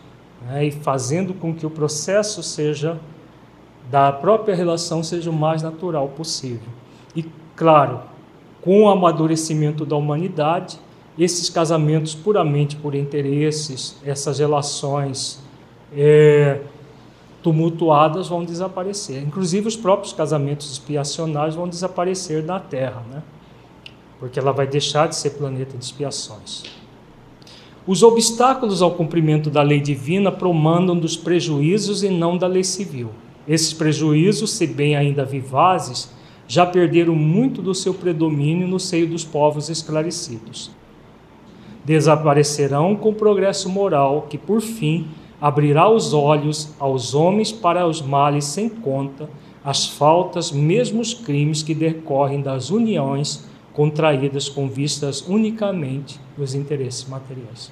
[0.45, 0.65] né?
[0.65, 2.99] e fazendo com que o processo seja
[3.89, 6.69] da própria relação seja o mais natural possível.
[7.15, 7.25] E
[7.55, 8.01] claro,
[8.67, 10.77] com o amadurecimento da humanidade,
[11.17, 15.41] esses casamentos puramente por interesses, essas relações
[15.95, 16.59] é,
[17.41, 19.23] tumultuadas vão desaparecer.
[19.23, 23.23] Inclusive os próprios casamentos expiacionais vão desaparecer da Terra, né?
[24.19, 26.63] porque ela vai deixar de ser planeta de expiações.
[27.87, 33.11] Os obstáculos ao cumprimento da lei divina promandam dos prejuízos e não da lei civil.
[33.47, 36.16] Esses prejuízos, se bem ainda vivazes,
[36.47, 40.71] já perderam muito do seu predomínio no seio dos povos esclarecidos.
[41.83, 45.07] Desaparecerão com o progresso moral que, por fim,
[45.39, 49.29] abrirá os olhos aos homens para os males sem conta,
[49.63, 57.07] as faltas, mesmo os crimes que decorrem das uniões contraídas com vistas unicamente os interesses
[57.07, 57.71] materiais.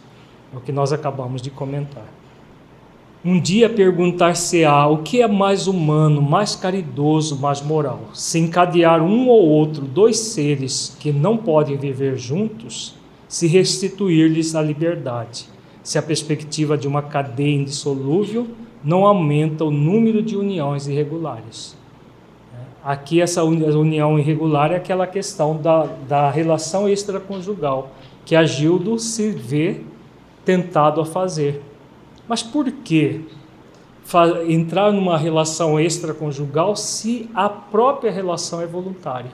[0.54, 2.06] É o que nós acabamos de comentar.
[3.26, 9.28] Um dia perguntar-se-á o que é mais humano, mais caridoso, mais moral: se encadear um
[9.28, 12.96] ou outro dois seres que não podem viver juntos,
[13.28, 18.48] se restituir-lhes a liberdade se a perspectiva de uma cadeia indissolúvel
[18.84, 21.78] não aumenta o número de uniões irregulares.
[22.84, 27.92] Aqui, essa união irregular é aquela questão da, da relação extraconjugal,
[28.26, 29.82] que a Gildo se vê
[30.44, 31.62] tentado a fazer.
[32.28, 33.26] Mas por que
[34.48, 39.32] entrar numa relação extraconjugal se a própria relação é voluntária,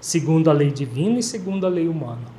[0.00, 2.38] segundo a lei divina e segundo a lei humana?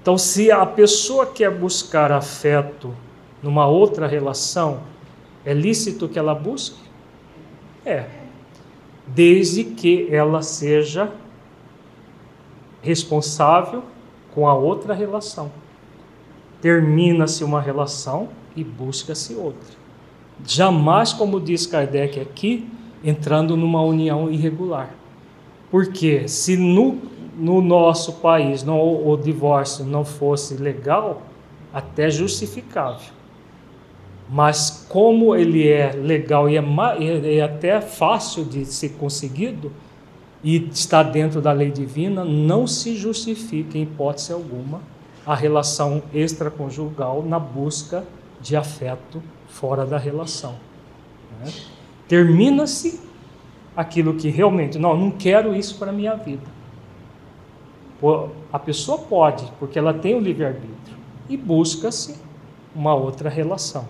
[0.00, 2.94] Então, se a pessoa quer buscar afeto
[3.42, 4.80] numa outra relação,
[5.44, 6.78] é lícito que ela busque?
[7.86, 8.06] É.
[9.06, 11.10] Desde que ela seja
[12.82, 13.82] responsável
[14.34, 15.50] com a outra relação.
[16.60, 19.76] Termina-se uma relação e busca-se outra.
[20.46, 22.68] Jamais, como diz Kardec aqui,
[23.02, 24.94] entrando numa união irregular.
[25.70, 26.98] Porque se no,
[27.36, 31.22] no nosso país não, o divórcio não fosse legal,
[31.72, 33.12] até justificável.
[34.28, 36.64] Mas como ele é legal e é,
[37.00, 39.70] é, é até fácil de ser conseguido
[40.42, 44.80] e está dentro da lei divina, não se justifica em hipótese alguma
[45.26, 48.04] a relação extraconjugal na busca
[48.44, 50.56] de afeto fora da relação.
[51.40, 51.50] Né?
[52.06, 53.00] Termina-se
[53.74, 56.44] aquilo que realmente, não, não quero isso para a minha vida.
[58.52, 62.16] A pessoa pode, porque ela tem o livre-arbítrio, e busca-se
[62.76, 63.88] uma outra relação.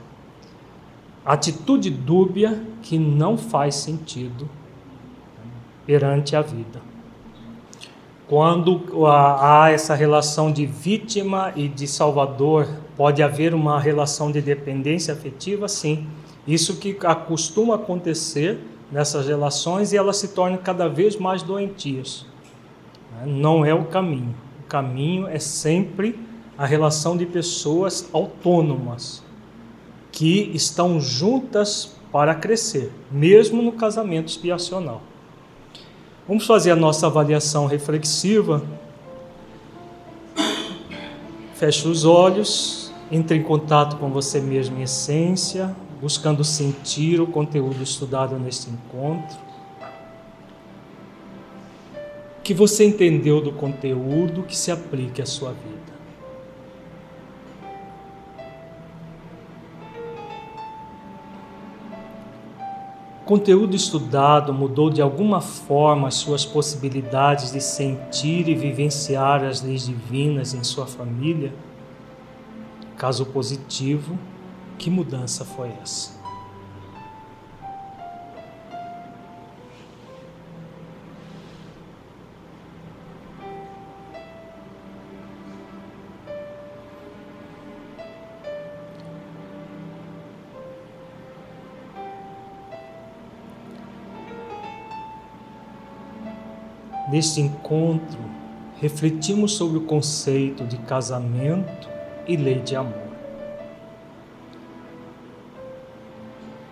[1.26, 4.48] Atitude dúbia que não faz sentido
[5.84, 6.80] perante a vida.
[8.28, 15.12] Quando há essa relação de vítima e de salvador, pode haver uma relação de dependência
[15.14, 16.06] afetiva, sim.
[16.46, 18.58] Isso que acostuma acontecer
[18.90, 22.26] nessas relações e elas se tornam cada vez mais doentias.
[23.26, 24.34] Não é o caminho.
[24.60, 26.18] O caminho é sempre
[26.56, 29.22] a relação de pessoas autônomas
[30.12, 35.02] que estão juntas para crescer, mesmo no casamento expiacional.
[36.28, 38.62] Vamos fazer a nossa avaliação reflexiva.
[41.54, 47.82] Feche os olhos, entre em contato com você mesmo em essência, buscando sentir o conteúdo
[47.82, 49.38] estudado neste encontro.
[52.42, 55.94] Que você entendeu do conteúdo que se aplique à sua vida.
[63.22, 69.62] O conteúdo estudado mudou de alguma forma as suas possibilidades de sentir e vivenciar as
[69.62, 71.50] leis divinas em sua família?
[72.96, 74.16] Caso positivo,
[74.78, 76.12] que mudança foi essa?
[97.10, 98.18] Neste encontro,
[98.80, 101.93] refletimos sobre o conceito de casamento
[102.26, 103.14] e lei de amor.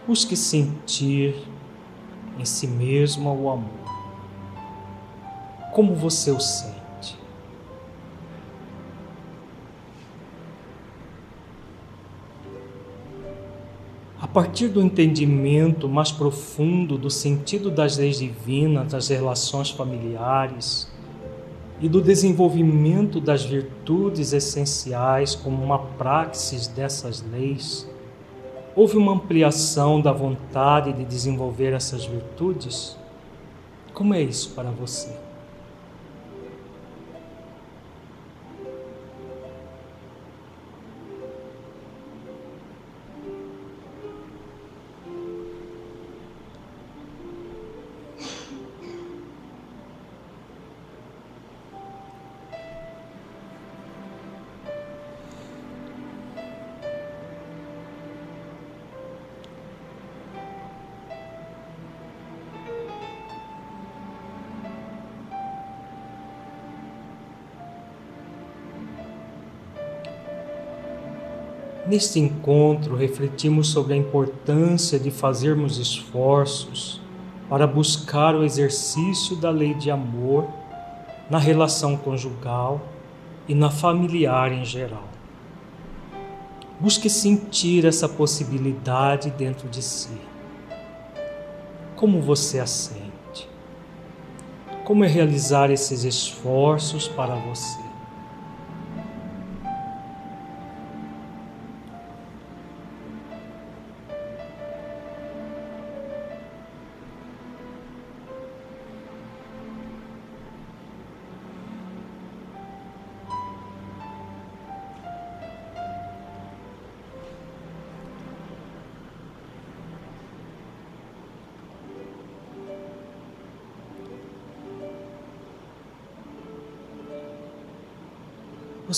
[0.06, 1.34] Busque sentir
[2.38, 3.92] em si mesmo o amor.
[5.72, 6.82] Como você o sente?
[14.32, 20.90] partir do entendimento mais profundo do sentido das leis divinas, das relações familiares
[21.82, 27.90] e do desenvolvimento das virtudes essenciais como uma praxis dessas leis,
[28.76, 32.96] houve uma ampliação da vontade de desenvolver essas virtudes?
[33.92, 35.10] Como é isso para você?
[71.92, 76.98] Neste encontro, refletimos sobre a importância de fazermos esforços
[77.50, 80.48] para buscar o exercício da lei de amor
[81.28, 82.80] na relação conjugal
[83.46, 85.06] e na familiar em geral.
[86.80, 90.16] Busque sentir essa possibilidade dentro de si.
[91.94, 93.46] Como você a sente?
[94.82, 97.81] Como é realizar esses esforços para você?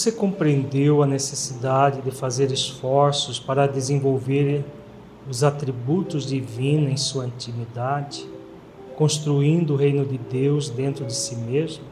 [0.04, 4.62] Você compreendeu a necessidade de fazer esforços para desenvolver
[5.26, 8.28] os atributos divinos em sua intimidade,
[8.96, 11.84] construindo o reino de Deus dentro de si mesmo?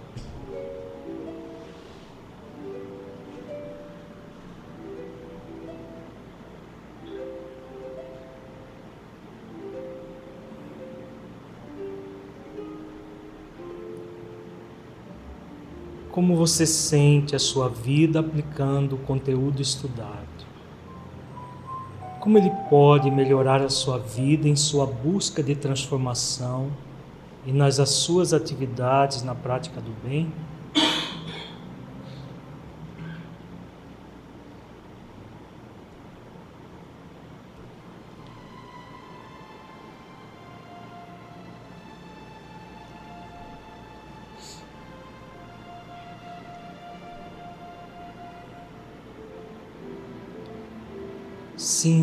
[16.23, 20.47] Como você sente a sua vida aplicando o conteúdo estudado?
[22.21, 26.71] Como ele pode melhorar a sua vida em sua busca de transformação
[27.45, 30.33] e nas suas atividades na prática do bem?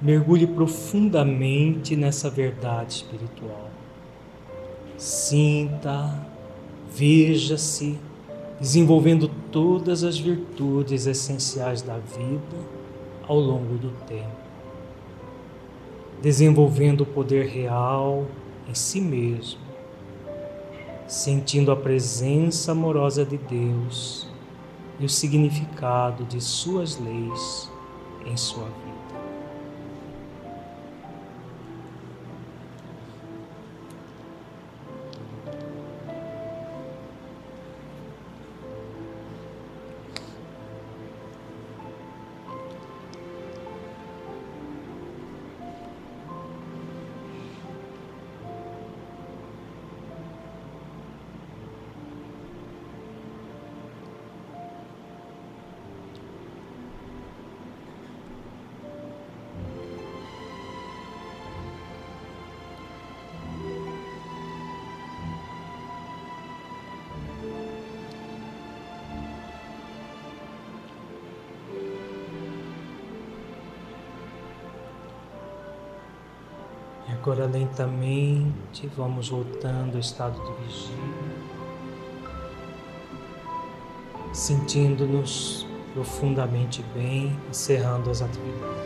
[0.00, 3.68] mergulhe profundamente nessa verdade espiritual.
[4.96, 6.26] Sinta,
[6.90, 7.98] veja-se
[8.60, 12.56] desenvolvendo todas as virtudes essenciais da vida
[13.26, 14.36] ao longo do tempo,
[16.20, 18.26] desenvolvendo o poder real
[18.68, 19.60] em si mesmo,
[21.06, 24.28] sentindo a presença amorosa de Deus
[24.98, 27.70] e o significado de suas leis
[28.26, 28.87] em sua vida.
[77.28, 80.96] Agora lentamente vamos voltando ao estado de vigília,
[84.32, 88.77] sentindo-nos profundamente bem, encerrando as atividades.